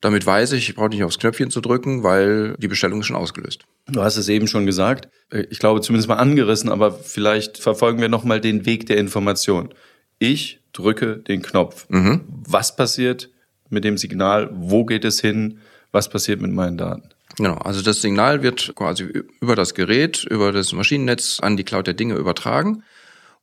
Damit 0.00 0.26
weiß 0.26 0.52
ich, 0.52 0.68
ich 0.68 0.74
brauche 0.76 0.90
nicht 0.90 1.02
aufs 1.02 1.18
Knöpfchen 1.18 1.50
zu 1.50 1.60
drücken, 1.60 2.02
weil 2.02 2.54
die 2.58 2.68
Bestellung 2.68 3.00
ist 3.00 3.06
schon 3.06 3.16
ausgelöst. 3.16 3.64
Du 3.88 4.02
hast 4.02 4.16
es 4.16 4.28
eben 4.28 4.46
schon 4.46 4.66
gesagt. 4.66 5.08
Ich 5.50 5.58
glaube 5.58 5.80
zumindest 5.80 6.08
mal 6.08 6.16
angerissen, 6.16 6.70
aber 6.70 6.92
vielleicht 6.92 7.58
verfolgen 7.58 8.00
wir 8.00 8.08
nochmal 8.08 8.40
den 8.40 8.66
Weg 8.66 8.86
der 8.86 8.98
Information. 8.98 9.70
Ich 10.18 10.60
drücke 10.72 11.16
den 11.16 11.42
Knopf. 11.42 11.86
Mhm. 11.88 12.24
Was 12.28 12.76
passiert 12.76 13.30
mit 13.70 13.84
dem 13.84 13.96
Signal? 13.96 14.50
Wo 14.52 14.84
geht 14.84 15.04
es 15.04 15.20
hin? 15.20 15.58
Was 15.90 16.08
passiert 16.08 16.40
mit 16.40 16.52
meinen 16.52 16.76
Daten? 16.76 17.08
Genau, 17.36 17.54
also 17.54 17.82
das 17.82 18.02
Signal 18.02 18.42
wird 18.42 18.74
quasi 18.74 19.04
über 19.40 19.54
das 19.54 19.74
Gerät, 19.74 20.24
über 20.24 20.52
das 20.52 20.72
Maschinennetz 20.72 21.40
an 21.40 21.56
die 21.56 21.64
Cloud 21.64 21.86
der 21.86 21.94
Dinge 21.94 22.14
übertragen. 22.14 22.82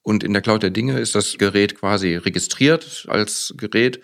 Und 0.03 0.23
in 0.23 0.33
der 0.33 0.41
Cloud 0.41 0.61
der 0.61 0.69
Dinge 0.69 0.99
ist 0.99 1.15
das 1.15 1.37
Gerät 1.37 1.79
quasi 1.79 2.15
registriert 2.15 3.05
als 3.07 3.55
Gerät 3.57 4.01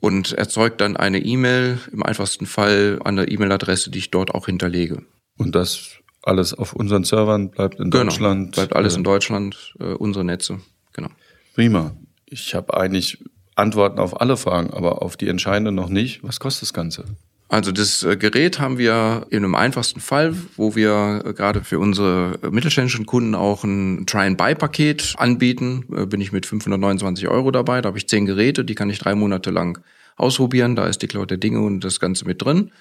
und 0.00 0.32
erzeugt 0.32 0.80
dann 0.80 0.96
eine 0.96 1.20
E-Mail, 1.20 1.78
im 1.92 2.02
einfachsten 2.02 2.46
Fall 2.46 2.98
an 3.04 3.16
der 3.16 3.30
E-Mail-Adresse, 3.30 3.90
die 3.90 4.00
ich 4.00 4.10
dort 4.10 4.34
auch 4.34 4.46
hinterlege. 4.46 5.04
Und 5.36 5.54
das 5.54 5.98
alles 6.22 6.54
auf 6.54 6.72
unseren 6.72 7.04
Servern 7.04 7.50
bleibt 7.50 7.80
in 7.80 7.90
genau, 7.90 8.04
Deutschland? 8.04 8.52
bleibt 8.52 8.74
alles 8.74 8.96
in 8.96 9.04
Deutschland, 9.04 9.74
äh, 9.80 9.94
unsere 9.94 10.24
Netze, 10.24 10.60
genau. 10.92 11.08
Prima. 11.54 11.96
Ich 12.26 12.54
habe 12.54 12.74
eigentlich 12.76 13.18
Antworten 13.56 13.98
auf 13.98 14.20
alle 14.20 14.36
Fragen, 14.36 14.72
aber 14.72 15.02
auf 15.02 15.16
die 15.16 15.28
entscheidende 15.28 15.72
noch 15.72 15.88
nicht. 15.88 16.22
Was 16.22 16.40
kostet 16.40 16.62
das 16.62 16.72
Ganze? 16.72 17.04
Also 17.52 17.70
das 17.70 18.02
äh, 18.02 18.16
Gerät 18.16 18.60
haben 18.60 18.78
wir 18.78 19.26
in 19.28 19.44
einem 19.44 19.54
einfachsten 19.54 20.00
Fall, 20.00 20.34
wo 20.56 20.74
wir 20.74 21.22
äh, 21.22 21.34
gerade 21.34 21.62
für 21.62 21.78
unsere 21.78 22.38
mittelständischen 22.50 23.04
Kunden 23.04 23.34
auch 23.34 23.62
ein 23.62 24.06
Try-and-Buy-Paket 24.06 25.16
anbieten. 25.18 25.84
Äh, 25.94 26.06
bin 26.06 26.22
ich 26.22 26.32
mit 26.32 26.46
529 26.46 27.28
Euro 27.28 27.50
dabei. 27.50 27.82
Da 27.82 27.88
habe 27.88 27.98
ich 27.98 28.08
zehn 28.08 28.24
Geräte, 28.24 28.64
die 28.64 28.74
kann 28.74 28.88
ich 28.88 28.98
drei 28.98 29.14
Monate 29.14 29.50
lang 29.50 29.82
ausprobieren. 30.16 30.76
Da 30.76 30.86
ist 30.86 31.02
die 31.02 31.08
Cloud 31.08 31.30
der 31.30 31.36
Dinge 31.36 31.60
und 31.60 31.80
das 31.80 32.00
Ganze 32.00 32.24
mit 32.24 32.40
drin. 32.40 32.72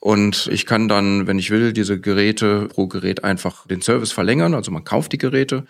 Und 0.00 0.48
ich 0.50 0.64
kann 0.64 0.88
dann, 0.88 1.26
wenn 1.26 1.38
ich 1.38 1.50
will, 1.50 1.72
diese 1.72 2.00
Geräte 2.00 2.68
pro 2.68 2.86
Gerät 2.86 3.22
einfach 3.22 3.66
den 3.66 3.82
Service 3.82 4.12
verlängern. 4.12 4.54
Also 4.54 4.70
man 4.70 4.84
kauft 4.84 5.12
die 5.12 5.18
Geräte 5.18 5.66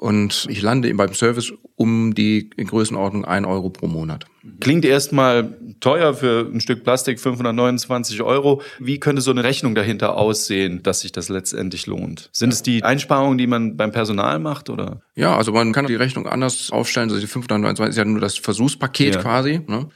und 0.00 0.46
ich 0.48 0.62
lande 0.62 0.92
beim 0.94 1.12
Service 1.12 1.52
um 1.76 2.14
die 2.14 2.48
in 2.56 2.66
Größenordnung 2.66 3.26
ein 3.26 3.44
Euro 3.44 3.68
pro 3.68 3.86
Monat. 3.86 4.24
Klingt 4.58 4.86
erstmal 4.86 5.58
teuer 5.80 6.14
für 6.14 6.50
ein 6.50 6.60
Stück 6.60 6.84
Plastik, 6.84 7.20
529 7.20 8.22
Euro. 8.22 8.62
Wie 8.78 8.98
könnte 8.98 9.20
so 9.20 9.30
eine 9.30 9.44
Rechnung 9.44 9.74
dahinter 9.74 10.16
aussehen, 10.16 10.82
dass 10.82 11.00
sich 11.00 11.12
das 11.12 11.28
letztendlich 11.28 11.86
lohnt? 11.86 12.30
Sind 12.32 12.50
es 12.50 12.62
die 12.62 12.82
Einsparungen, 12.82 13.36
die 13.36 13.46
man 13.46 13.76
beim 13.76 13.92
Personal 13.92 14.38
macht 14.38 14.70
oder? 14.70 15.02
Ja, 15.16 15.36
also 15.36 15.52
man 15.52 15.72
kann 15.72 15.86
die 15.86 15.96
Rechnung 15.96 16.26
anders 16.26 16.70
aufstellen. 16.70 17.10
Also 17.10 17.20
die 17.20 17.26
529 17.26 17.90
ist 17.90 17.98
ja 17.98 18.04
nur 18.06 18.20
das 18.20 18.38
Versuchspaket 18.38 19.16
ja. 19.16 19.20
quasi. 19.20 19.60
Ne? 19.66 19.88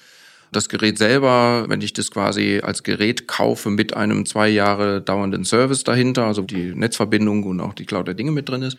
Das 0.54 0.68
Gerät 0.68 0.98
selber, 0.98 1.64
wenn 1.68 1.80
ich 1.80 1.94
das 1.94 2.12
quasi 2.12 2.60
als 2.62 2.84
Gerät 2.84 3.26
kaufe 3.26 3.70
mit 3.70 3.96
einem 3.96 4.24
zwei 4.24 4.48
Jahre 4.48 5.00
dauernden 5.00 5.44
Service 5.44 5.82
dahinter, 5.82 6.26
also 6.26 6.42
die 6.42 6.72
Netzverbindung 6.76 7.42
und 7.42 7.60
auch 7.60 7.74
die 7.74 7.86
Cloud 7.86 8.06
der 8.06 8.14
Dinge 8.14 8.30
mit 8.30 8.48
drin 8.48 8.62
ist, 8.62 8.78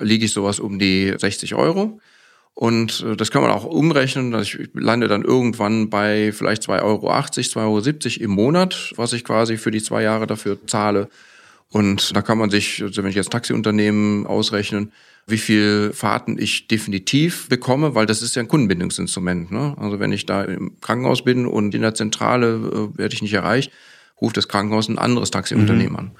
liege 0.00 0.24
ich 0.24 0.32
sowas 0.32 0.58
um 0.58 0.80
die 0.80 1.14
60 1.16 1.54
Euro. 1.54 2.00
Und 2.54 3.04
äh, 3.06 3.14
das 3.14 3.30
kann 3.30 3.42
man 3.42 3.52
auch 3.52 3.64
umrechnen. 3.64 4.34
Ich 4.42 4.58
lande 4.74 5.06
dann 5.06 5.22
irgendwann 5.22 5.88
bei 5.88 6.32
vielleicht 6.32 6.64
2,80 6.64 6.82
Euro, 6.82 7.12
2,70 7.12 7.58
Euro 7.58 8.24
im 8.24 8.30
Monat, 8.32 8.92
was 8.96 9.12
ich 9.12 9.22
quasi 9.22 9.56
für 9.56 9.70
die 9.70 9.82
zwei 9.82 10.02
Jahre 10.02 10.26
dafür 10.26 10.58
zahle. 10.66 11.08
Und 11.70 12.14
da 12.14 12.22
kann 12.22 12.38
man 12.38 12.50
sich, 12.50 12.82
also 12.82 13.02
wenn 13.02 13.10
ich 13.10 13.16
jetzt 13.16 13.32
Taxiunternehmen 13.32 14.26
ausrechnen, 14.26 14.92
wie 15.26 15.38
viel 15.38 15.92
Fahrten 15.92 16.38
ich 16.38 16.68
definitiv 16.68 17.48
bekomme, 17.48 17.94
weil 17.94 18.06
das 18.06 18.22
ist 18.22 18.36
ja 18.36 18.42
ein 18.42 18.48
Kundenbindungsinstrument. 18.48 19.50
Ne? 19.50 19.74
Also 19.78 19.98
wenn 19.98 20.12
ich 20.12 20.26
da 20.26 20.44
im 20.44 20.78
Krankenhaus 20.80 21.24
bin 21.24 21.46
und 21.46 21.74
in 21.74 21.82
der 21.82 21.94
Zentrale 21.94 22.92
äh, 22.94 22.98
werde 22.98 23.14
ich 23.14 23.22
nicht 23.22 23.32
erreicht, 23.32 23.72
ruft 24.20 24.36
das 24.36 24.48
Krankenhaus 24.48 24.88
ein 24.88 24.98
anderes 24.98 25.30
Taxiunternehmen 25.30 25.92
mhm. 25.92 25.98
an. 25.98 26.10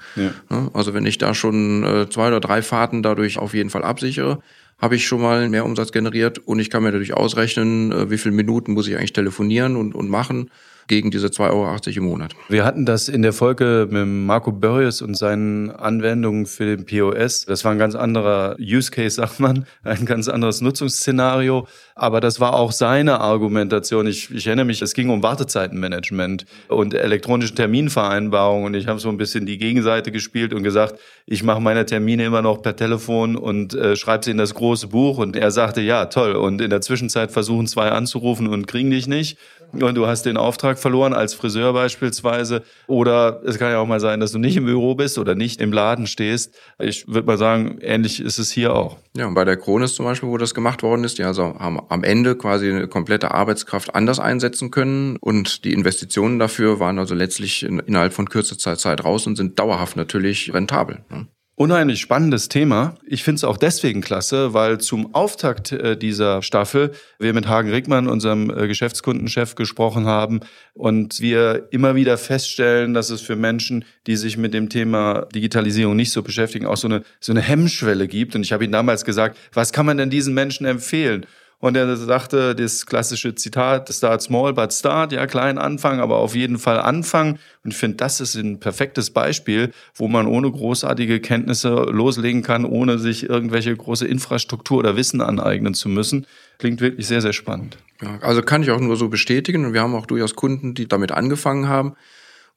Ja. 0.49 0.71
Also 0.73 0.93
wenn 0.93 1.05
ich 1.05 1.17
da 1.17 1.33
schon 1.33 1.83
äh, 1.83 2.09
zwei 2.09 2.27
oder 2.27 2.39
drei 2.39 2.61
Fahrten 2.61 3.03
dadurch 3.03 3.37
auf 3.37 3.53
jeden 3.53 3.69
Fall 3.69 3.83
absichere, 3.83 4.39
habe 4.77 4.95
ich 4.95 5.07
schon 5.07 5.21
mal 5.21 5.47
mehr 5.49 5.65
Umsatz 5.65 5.91
generiert 5.91 6.39
und 6.39 6.59
ich 6.59 6.69
kann 6.69 6.83
mir 6.83 6.91
dadurch 6.91 7.13
ausrechnen, 7.13 7.91
äh, 7.91 8.09
wie 8.09 8.17
viele 8.17 8.35
Minuten 8.35 8.73
muss 8.73 8.87
ich 8.87 8.97
eigentlich 8.97 9.13
telefonieren 9.13 9.75
und, 9.75 9.95
und 9.95 10.09
machen 10.09 10.49
gegen 10.87 11.11
diese 11.11 11.27
2,80 11.27 11.49
Euro 11.51 11.77
im 11.97 12.03
Monat. 12.03 12.35
Wir 12.49 12.65
hatten 12.65 12.85
das 12.85 13.09
in 13.09 13.21
der 13.21 13.33
Folge 13.33 13.87
mit 13.89 14.05
Marco 14.05 14.51
Börjes 14.51 15.01
und 15.01 15.15
seinen 15.15 15.71
Anwendungen 15.71 16.45
für 16.45 16.75
den 16.75 16.85
POS. 16.85 17.45
Das 17.45 17.65
war 17.65 17.71
ein 17.71 17.79
ganz 17.79 17.95
anderer 17.95 18.55
Use 18.59 18.91
Case, 18.91 19.15
sagt 19.15 19.39
man, 19.39 19.65
ein 19.83 20.05
ganz 20.05 20.27
anderes 20.27 20.61
Nutzungsszenario. 20.61 21.67
Aber 21.95 22.19
das 22.19 22.41
war 22.41 22.55
auch 22.55 22.73
seine 22.73 23.21
Argumentation. 23.21 24.05
Ich, 24.05 24.29
ich 24.29 24.47
erinnere 24.47 24.65
mich, 24.65 24.81
es 24.81 24.93
ging 24.93 25.09
um 25.09 25.23
Wartezeitenmanagement 25.23 26.45
und 26.67 26.93
elektronische 26.93 27.55
Terminvereinbarungen. 27.55 28.65
Und 28.65 28.73
ich 28.73 28.87
habe 28.87 28.99
so 28.99 29.09
ein 29.09 29.17
bisschen 29.17 29.45
die 29.45 29.57
Gegenseite 29.57 30.11
gespielt 30.11 30.53
und 30.53 30.63
gesagt, 30.63 30.99
ich 31.25 31.43
mache 31.43 31.61
meine 31.61 31.85
Termine 31.85 32.25
immer 32.25 32.41
noch 32.41 32.61
per 32.61 32.75
Telefon 32.75 33.37
und 33.37 33.73
äh, 33.73 33.95
schreibe 33.95 34.25
sie 34.25 34.31
in 34.31 34.37
das 34.37 34.53
große 34.53 34.87
Buch. 34.87 35.17
Und 35.17 35.35
er 35.35 35.51
sagte, 35.51 35.81
ja, 35.81 36.05
toll. 36.07 36.33
Und 36.33 36.61
in 36.61 36.69
der 36.69 36.81
Zwischenzeit 36.81 37.31
versuchen 37.31 37.65
zwei 37.65 37.89
anzurufen 37.89 38.47
und 38.47 38.67
kriegen 38.67 38.91
dich 38.91 39.07
nicht 39.07 39.37
und 39.73 39.95
du 39.95 40.07
hast 40.07 40.25
den 40.25 40.37
Auftrag 40.37 40.79
verloren 40.79 41.13
als 41.13 41.33
Friseur 41.33 41.73
beispielsweise. 41.73 42.63
Oder 42.87 43.41
es 43.45 43.57
kann 43.57 43.71
ja 43.71 43.79
auch 43.79 43.87
mal 43.87 43.99
sein, 43.99 44.19
dass 44.19 44.31
du 44.31 44.39
nicht 44.39 44.57
im 44.57 44.65
Büro 44.65 44.95
bist 44.95 45.17
oder 45.17 45.35
nicht 45.35 45.61
im 45.61 45.71
Laden 45.71 46.07
stehst. 46.07 46.55
Ich 46.79 47.07
würde 47.07 47.27
mal 47.27 47.37
sagen, 47.37 47.79
ähnlich 47.81 48.21
ist 48.21 48.37
es 48.37 48.51
hier 48.51 48.73
auch. 48.75 48.97
Ja, 49.15 49.27
und 49.27 49.33
bei 49.33 49.45
der 49.45 49.57
Kronis 49.57 49.95
zum 49.95 50.05
Beispiel, 50.05 50.29
wo 50.29 50.37
das 50.37 50.53
gemacht 50.53 50.83
worden 50.83 51.03
ist, 51.03 51.17
die 51.17 51.23
also 51.23 51.55
haben 51.59 51.79
am 51.89 52.03
Ende 52.03 52.35
quasi 52.35 52.69
eine 52.69 52.87
komplette 52.87 53.31
Arbeitskraft 53.31 53.95
anders 53.95 54.19
einsetzen 54.19 54.71
können 54.71 55.17
und 55.17 55.63
die 55.63 55.73
Investitionen 55.73 56.39
dafür 56.39 56.79
waren 56.79 56.99
also 56.99 57.15
letztlich 57.15 57.63
innerhalb 57.63 58.13
von 58.13 58.29
kürzester 58.29 58.77
Zeit 58.77 59.03
raus 59.05 59.27
und 59.27 59.35
sind 59.35 59.57
dauerhaft 59.59 59.95
natürlich 59.95 60.53
rentabel. 60.53 61.03
Ne? 61.09 61.27
Unheimlich 61.57 62.01
spannendes 62.01 62.49
Thema. 62.49 62.95
Ich 63.07 63.23
finde 63.23 63.37
es 63.37 63.43
auch 63.45 63.55
deswegen 63.55 64.01
klasse, 64.01 64.53
weil 64.53 64.77
zum 64.81 65.15
Auftakt 65.15 65.71
äh, 65.71 65.95
dieser 65.95 66.41
Staffel 66.41 66.91
wir 67.17 67.33
mit 67.33 67.47
Hagen 67.47 67.69
Rickmann, 67.69 68.09
unserem 68.09 68.49
äh, 68.49 68.67
Geschäftskundenchef, 68.67 69.55
gesprochen 69.55 70.05
haben 70.05 70.41
und 70.73 71.21
wir 71.21 71.69
immer 71.71 71.95
wieder 71.95 72.17
feststellen, 72.17 72.93
dass 72.93 73.09
es 73.09 73.21
für 73.21 73.37
Menschen, 73.37 73.85
die 74.05 74.17
sich 74.17 74.35
mit 74.35 74.53
dem 74.53 74.67
Thema 74.67 75.27
Digitalisierung 75.33 75.95
nicht 75.95 76.11
so 76.11 76.23
beschäftigen, 76.23 76.65
auch 76.65 76.75
so 76.75 76.89
eine, 76.89 77.03
so 77.21 77.31
eine 77.31 77.41
Hemmschwelle 77.41 78.09
gibt. 78.09 78.35
Und 78.35 78.41
ich 78.41 78.51
habe 78.51 78.65
ihm 78.65 78.73
damals 78.73 79.05
gesagt, 79.05 79.37
was 79.53 79.71
kann 79.71 79.85
man 79.85 79.95
denn 79.95 80.09
diesen 80.09 80.33
Menschen 80.33 80.65
empfehlen? 80.65 81.25
Und 81.59 81.75
er 81.75 81.95
sagte 81.95 82.53
das 82.53 82.85
klassische 82.85 83.33
Zitat, 83.35 83.91
start 83.93 84.21
small 84.21 84.53
but 84.53 84.73
start, 84.73 85.11
ja, 85.11 85.25
klein 85.25 85.57
anfangen, 85.57 85.99
aber 85.99 86.17
auf 86.17 86.35
jeden 86.35 86.59
Fall 86.59 86.79
anfangen. 86.79 87.39
Und 87.63 87.71
ich 87.71 87.77
finde, 87.77 87.97
das 87.97 88.21
ist 88.21 88.35
ein 88.35 88.59
perfektes 88.59 89.09
Beispiel, 89.09 89.71
wo 89.95 90.07
man 90.07 90.27
ohne 90.27 90.51
großartige 90.51 91.19
Kenntnisse 91.19 91.69
loslegen 91.69 92.43
kann, 92.43 92.65
ohne 92.65 92.99
sich 92.99 93.29
irgendwelche 93.29 93.75
große 93.75 94.05
Infrastruktur 94.05 94.79
oder 94.79 94.95
Wissen 94.95 95.21
aneignen 95.21 95.73
zu 95.73 95.89
müssen. 95.89 96.27
Klingt 96.59 96.81
wirklich 96.81 97.07
sehr, 97.07 97.21
sehr 97.21 97.33
spannend. 97.33 97.77
Ja, 98.01 98.19
also 98.21 98.41
kann 98.41 98.61
ich 98.61 98.71
auch 98.71 98.79
nur 98.79 98.97
so 98.97 99.09
bestätigen. 99.09 99.65
Und 99.65 99.73
wir 99.73 99.81
haben 99.81 99.95
auch 99.95 100.05
durchaus 100.05 100.35
Kunden, 100.35 100.73
die 100.73 100.87
damit 100.87 101.11
angefangen 101.11 101.67
haben 101.67 101.95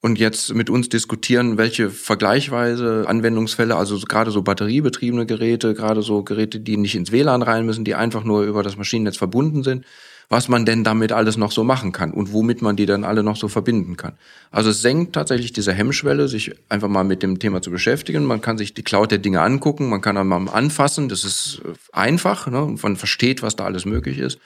und 0.01 0.19
jetzt 0.19 0.55
mit 0.55 0.71
uns 0.71 0.89
diskutieren, 0.89 1.59
welche 1.59 1.91
vergleichweise 1.91 3.05
Anwendungsfälle, 3.09 3.77
also 3.77 3.99
gerade 3.99 4.31
so 4.31 4.43
batteriebetriebene 4.43 5.27
Geräte, 5.27 5.75
gerade 5.75 6.03
so 6.03 6.23
Geräte, 6.23 6.61
die 6.61 6.77
nicht 6.77 6.95
ins 6.95 7.11
WLAN 7.11 7.43
rein 7.43 7.67
müssen, 7.67 7.85
die 7.85 7.97
einfach 7.97 8.23
nur 8.23 8.43
über 8.45 8.63
das 8.63 8.77
Maschinennetz 8.77 9.17
verbunden 9.17 9.65
sind, 9.65 9.85
was 10.29 10.49
man 10.49 10.65
denn 10.67 10.85
damit 10.85 11.11
alles 11.11 11.37
noch 11.37 11.51
so 11.51 11.65
machen 11.65 11.91
kann 11.91 12.13
und 12.13 12.33
womit 12.33 12.63
man 12.63 12.77
die 12.77 12.87
dann 12.87 13.03
alle 13.03 13.23
noch 13.23 13.37
so 13.37 13.49
verbinden 13.49 13.97
kann. 13.97 14.13
Also 14.51 14.71
es 14.71 14.83
senkt 14.83 15.15
tatsächlich 15.15 15.53
diese 15.53 15.73
Hemmschwelle, 15.73 16.29
sich 16.29 16.53
einfach 16.69 16.89
mal 16.89 17.05
mit 17.05 17.23
dem 17.23 17.39
Thema 17.39 17.63
zu 17.63 17.71
beschäftigen. 17.71 18.25
Man 18.25 18.41
kann 18.41 18.59
sich 18.59 18.75
die 18.75 18.83
Cloud 18.83 19.11
der 19.11 19.19
Dinge 19.19 19.41
angucken, 19.41 19.89
man 19.89 20.01
kann 20.01 20.17
dann 20.17 20.29
mal 20.29 20.49
anfassen, 20.49 21.09
das 21.09 21.25
ist 21.25 21.63
einfach, 21.93 22.47
ne? 22.47 22.77
man 22.81 22.97
versteht, 22.97 23.43
was 23.43 23.57
da 23.57 23.65
alles 23.65 23.85
möglich 23.85 24.19
ist. 24.19 24.39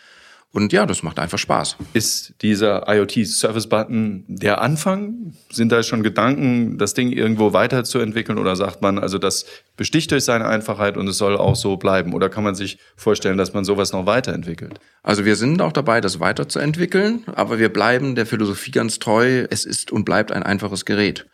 Und 0.55 0.73
ja, 0.75 0.85
das 0.85 1.03
macht 1.03 1.19
einfach 1.19 1.39
Spaß. 1.39 1.77
Ist 1.95 2.35
dieser 2.43 2.87
IoT-Service-Button 2.87 4.25
der 4.29 4.61
Anfang? 4.61 5.33
Sind 5.51 5.73
da 5.73 5.83
schon 5.83 6.03
Gedanken, 6.03 6.77
das 6.77 6.93
Ding 6.93 7.11
irgendwo 7.11 7.55
weiterzuentwickeln? 7.55 8.39
Oder 8.39 8.55
sagt 8.55 8.83
man, 8.83 8.99
also 8.99 9.17
das 9.17 9.47
besticht 9.79 10.11
durch 10.11 10.25
seine 10.25 10.47
Einfachheit 10.47 10.99
und 10.99 11.09
es 11.09 11.17
soll 11.17 11.39
auch 11.39 11.57
so 11.57 11.79
bleiben? 11.79 12.13
Oder 12.13 12.29
kann 12.29 12.45
man 12.45 12.55
sich 12.55 12.79
vorstellen, 12.97 13.39
dass 13.39 13.55
man 13.55 13.65
sowas 13.65 13.93
noch 13.93 14.05
weiterentwickelt? 14.05 14.79
Also 15.03 15.25
wir 15.25 15.37
sind 15.37 15.63
auch 15.63 15.73
dabei, 15.73 16.03
das 16.03 16.21
weiterzuentwickeln, 16.21 17.25
aber 17.35 17.59
wir 17.59 17.71
bleiben 17.71 18.15
der 18.15 18.27
Philosophie 18.27 18.73
ganz 18.73 18.99
treu. 18.99 19.47
Es 19.49 19.65
ist 19.65 19.91
und 19.91 20.05
bleibt 20.05 20.33
ein 20.33 20.43
einfaches 20.43 20.85
Gerät. 20.85 21.27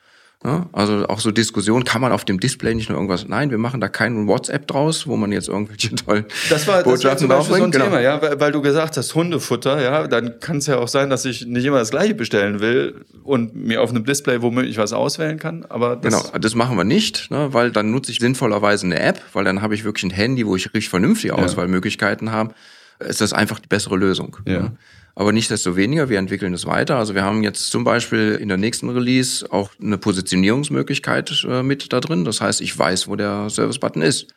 Ja, 0.44 0.68
also 0.72 1.08
auch 1.08 1.18
so 1.18 1.32
Diskussion, 1.32 1.82
kann 1.82 2.00
man 2.00 2.12
auf 2.12 2.24
dem 2.24 2.38
Display 2.38 2.72
nicht 2.72 2.88
nur 2.88 2.96
irgendwas, 2.96 3.26
nein, 3.26 3.50
wir 3.50 3.58
machen 3.58 3.80
da 3.80 3.88
keinen 3.88 4.28
WhatsApp 4.28 4.68
draus, 4.68 5.08
wo 5.08 5.16
man 5.16 5.32
jetzt 5.32 5.48
irgendwelche 5.48 5.92
tollen 5.96 6.26
das 6.48 6.68
war, 6.68 6.84
das 6.84 7.02
war 7.02 7.16
zum 7.16 7.28
Beispiel 7.28 7.56
so 7.56 7.64
ein 7.64 7.70
genau. 7.72 7.86
Thema, 7.86 8.00
ja, 8.00 8.22
weil, 8.22 8.38
weil, 8.38 8.52
du 8.52 8.62
gesagt 8.62 8.96
hast, 8.96 9.16
Hundefutter, 9.16 9.82
ja, 9.82 10.06
dann 10.06 10.38
kann 10.38 10.58
es 10.58 10.68
ja 10.68 10.78
auch 10.78 10.86
sein, 10.86 11.10
dass 11.10 11.24
ich 11.24 11.44
nicht 11.44 11.64
immer 11.64 11.80
das 11.80 11.90
gleiche 11.90 12.14
bestellen 12.14 12.60
will 12.60 13.04
und 13.24 13.56
mir 13.56 13.82
auf 13.82 13.90
einem 13.90 14.04
Display 14.04 14.40
womöglich 14.40 14.78
was 14.78 14.92
auswählen 14.92 15.40
kann, 15.40 15.66
aber 15.68 15.96
das 15.96 16.14
Genau, 16.14 16.38
das 16.38 16.54
machen 16.54 16.76
wir 16.76 16.84
nicht, 16.84 17.32
ne, 17.32 17.48
weil 17.52 17.72
dann 17.72 17.90
nutze 17.90 18.12
ich 18.12 18.20
sinnvollerweise 18.20 18.86
eine 18.86 19.00
App, 19.00 19.20
weil 19.32 19.42
dann 19.42 19.60
habe 19.60 19.74
ich 19.74 19.82
wirklich 19.82 20.04
ein 20.04 20.14
Handy, 20.14 20.46
wo 20.46 20.54
ich 20.54 20.66
richtig 20.66 20.88
vernünftige 20.88 21.34
Auswahlmöglichkeiten 21.34 22.28
ja. 22.28 22.32
habe. 22.32 22.54
Ist 23.00 23.20
das 23.20 23.32
einfach 23.32 23.58
die 23.58 23.68
bessere 23.68 23.96
Lösung. 23.96 24.36
Ja. 24.46 24.52
ja. 24.52 24.72
Aber 25.18 25.32
nichtsdestoweniger, 25.32 26.08
wir 26.08 26.20
entwickeln 26.20 26.54
es 26.54 26.64
weiter. 26.64 26.94
Also 26.94 27.16
wir 27.16 27.24
haben 27.24 27.42
jetzt 27.42 27.72
zum 27.72 27.82
Beispiel 27.82 28.38
in 28.40 28.46
der 28.46 28.56
nächsten 28.56 28.88
Release 28.88 29.44
auch 29.50 29.72
eine 29.82 29.98
Positionierungsmöglichkeit 29.98 31.44
äh, 31.50 31.64
mit 31.64 31.92
da 31.92 31.98
drin. 31.98 32.24
Das 32.24 32.40
heißt, 32.40 32.60
ich 32.60 32.78
weiß, 32.78 33.08
wo 33.08 33.16
der 33.16 33.50
Service-Button 33.50 34.00
ist. 34.00 34.28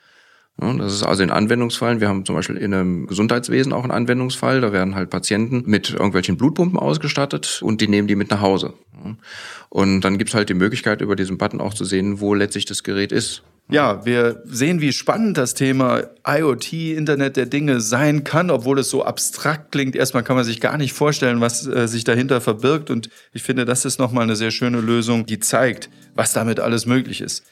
Ja, 0.59 0.73
das 0.73 0.93
ist 0.93 1.03
also 1.03 1.21
in 1.21 1.29
Anwendungsfällen. 1.29 2.01
Wir 2.01 2.09
haben 2.09 2.25
zum 2.25 2.35
Beispiel 2.35 2.57
in 2.57 2.73
einem 2.73 3.05
Gesundheitswesen 3.05 3.73
auch 3.73 3.83
einen 3.83 3.91
Anwendungsfall. 3.91 4.59
Da 4.59 4.73
werden 4.73 4.95
halt 4.95 5.11
Patienten 5.11 5.65
mit 5.67 5.91
irgendwelchen 5.91 6.35
Blutpumpen 6.35 6.79
ausgestattet 6.79 7.61
und 7.61 7.79
die 7.79 7.87
nehmen 7.87 8.07
die 8.07 8.15
mit 8.15 8.31
nach 8.31 8.41
Hause. 8.41 8.73
Und 9.69 10.01
dann 10.01 10.17
gibt's 10.17 10.33
halt 10.33 10.49
die 10.49 10.55
Möglichkeit, 10.55 11.01
über 11.01 11.15
diesen 11.15 11.37
Button 11.37 11.61
auch 11.61 11.75
zu 11.75 11.85
sehen, 11.85 12.21
wo 12.21 12.33
letztlich 12.33 12.65
das 12.65 12.81
Gerät 12.81 13.11
ist. 13.11 13.43
Ja, 13.69 14.05
wir 14.05 14.41
sehen, 14.45 14.81
wie 14.81 14.91
spannend 14.91 15.37
das 15.37 15.53
Thema 15.53 16.03
IoT, 16.27 16.73
Internet 16.73 17.37
der 17.37 17.45
Dinge 17.45 17.79
sein 17.79 18.25
kann, 18.25 18.51
obwohl 18.51 18.79
es 18.79 18.89
so 18.89 19.05
abstrakt 19.05 19.71
klingt. 19.71 19.95
Erstmal 19.95 20.23
kann 20.23 20.35
man 20.35 20.43
sich 20.43 20.59
gar 20.59 20.77
nicht 20.77 20.91
vorstellen, 20.91 21.39
was 21.39 21.65
äh, 21.67 21.87
sich 21.87 22.03
dahinter 22.03 22.41
verbirgt. 22.41 22.89
Und 22.89 23.09
ich 23.31 23.43
finde, 23.43 23.63
das 23.63 23.85
ist 23.85 23.97
nochmal 23.97 24.23
eine 24.23 24.35
sehr 24.35 24.51
schöne 24.51 24.81
Lösung, 24.81 25.25
die 25.25 25.39
zeigt, 25.39 25.89
was 26.15 26.33
damit 26.33 26.59
alles 26.59 26.85
möglich 26.85 27.21
ist. 27.21 27.45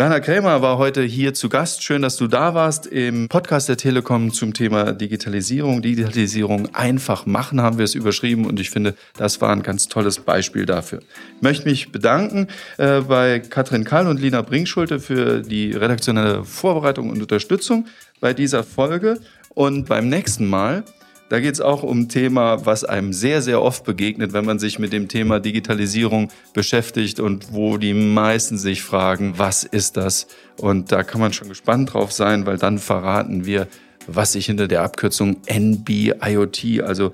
Werner 0.00 0.22
Krämer 0.22 0.62
war 0.62 0.78
heute 0.78 1.02
hier 1.02 1.34
zu 1.34 1.50
Gast. 1.50 1.82
Schön, 1.82 2.00
dass 2.00 2.16
du 2.16 2.26
da 2.26 2.54
warst 2.54 2.86
im 2.86 3.28
Podcast 3.28 3.68
der 3.68 3.76
Telekom 3.76 4.32
zum 4.32 4.54
Thema 4.54 4.94
Digitalisierung. 4.94 5.82
Digitalisierung 5.82 6.74
einfach 6.74 7.26
machen 7.26 7.60
haben 7.60 7.76
wir 7.76 7.84
es 7.84 7.94
überschrieben 7.94 8.46
und 8.46 8.58
ich 8.60 8.70
finde, 8.70 8.94
das 9.18 9.42
war 9.42 9.50
ein 9.50 9.62
ganz 9.62 9.88
tolles 9.88 10.20
Beispiel 10.20 10.64
dafür. 10.64 11.00
Ich 11.36 11.42
möchte 11.42 11.68
mich 11.68 11.92
bedanken 11.92 12.48
äh, 12.78 13.02
bei 13.02 13.40
Katrin 13.40 13.84
Kall 13.84 14.06
und 14.06 14.18
Lina 14.18 14.40
Bringschulte 14.40 15.00
für 15.00 15.42
die 15.42 15.72
redaktionelle 15.72 16.46
Vorbereitung 16.46 17.10
und 17.10 17.20
Unterstützung 17.20 17.86
bei 18.20 18.32
dieser 18.32 18.64
Folge 18.64 19.20
und 19.50 19.86
beim 19.86 20.08
nächsten 20.08 20.46
Mal 20.46 20.82
da 21.30 21.38
geht 21.38 21.54
es 21.54 21.60
auch 21.60 21.84
um 21.84 22.00
ein 22.00 22.08
Thema, 22.08 22.66
was 22.66 22.84
einem 22.84 23.12
sehr, 23.12 23.40
sehr 23.40 23.62
oft 23.62 23.84
begegnet, 23.84 24.32
wenn 24.32 24.44
man 24.44 24.58
sich 24.58 24.80
mit 24.80 24.92
dem 24.92 25.06
Thema 25.06 25.38
Digitalisierung 25.38 26.28
beschäftigt 26.54 27.20
und 27.20 27.52
wo 27.52 27.78
die 27.78 27.94
meisten 27.94 28.58
sich 28.58 28.82
fragen, 28.82 29.34
was 29.36 29.62
ist 29.62 29.96
das? 29.96 30.26
Und 30.58 30.90
da 30.90 31.04
kann 31.04 31.20
man 31.20 31.32
schon 31.32 31.48
gespannt 31.48 31.94
drauf 31.94 32.10
sein, 32.10 32.46
weil 32.46 32.58
dann 32.58 32.80
verraten 32.80 33.46
wir, 33.46 33.68
was 34.08 34.32
sich 34.32 34.46
hinter 34.46 34.66
der 34.66 34.82
Abkürzung 34.82 35.36
NB-IoT, 35.46 36.82
also 36.82 37.12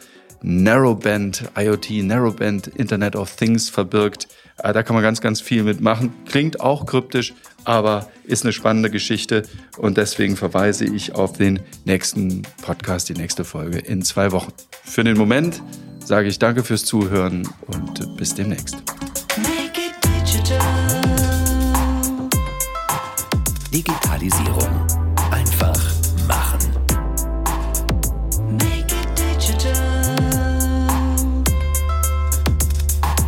Narrowband 0.48 1.50
IoT, 1.58 2.04
Narrowband 2.04 2.68
Internet 2.68 3.16
of 3.16 3.34
Things 3.34 3.68
verbirgt. 3.68 4.28
Äh, 4.62 4.72
da 4.72 4.84
kann 4.84 4.94
man 4.94 5.02
ganz, 5.02 5.20
ganz 5.20 5.40
viel 5.40 5.64
mitmachen. 5.64 6.12
Klingt 6.24 6.60
auch 6.60 6.86
kryptisch, 6.86 7.34
aber 7.64 8.08
ist 8.22 8.44
eine 8.44 8.52
spannende 8.52 8.88
Geschichte 8.88 9.42
und 9.76 9.96
deswegen 9.96 10.36
verweise 10.36 10.84
ich 10.84 11.16
auf 11.16 11.32
den 11.32 11.58
nächsten 11.84 12.42
Podcast, 12.62 13.08
die 13.08 13.14
nächste 13.14 13.42
Folge 13.44 13.78
in 13.78 14.02
zwei 14.02 14.30
Wochen. 14.30 14.52
Für 14.84 15.02
den 15.02 15.18
Moment 15.18 15.60
sage 16.04 16.28
ich 16.28 16.38
danke 16.38 16.62
fürs 16.62 16.84
Zuhören 16.84 17.48
und 17.66 18.16
bis 18.16 18.32
demnächst. 18.36 18.76
Digitalisierung. 23.74 24.85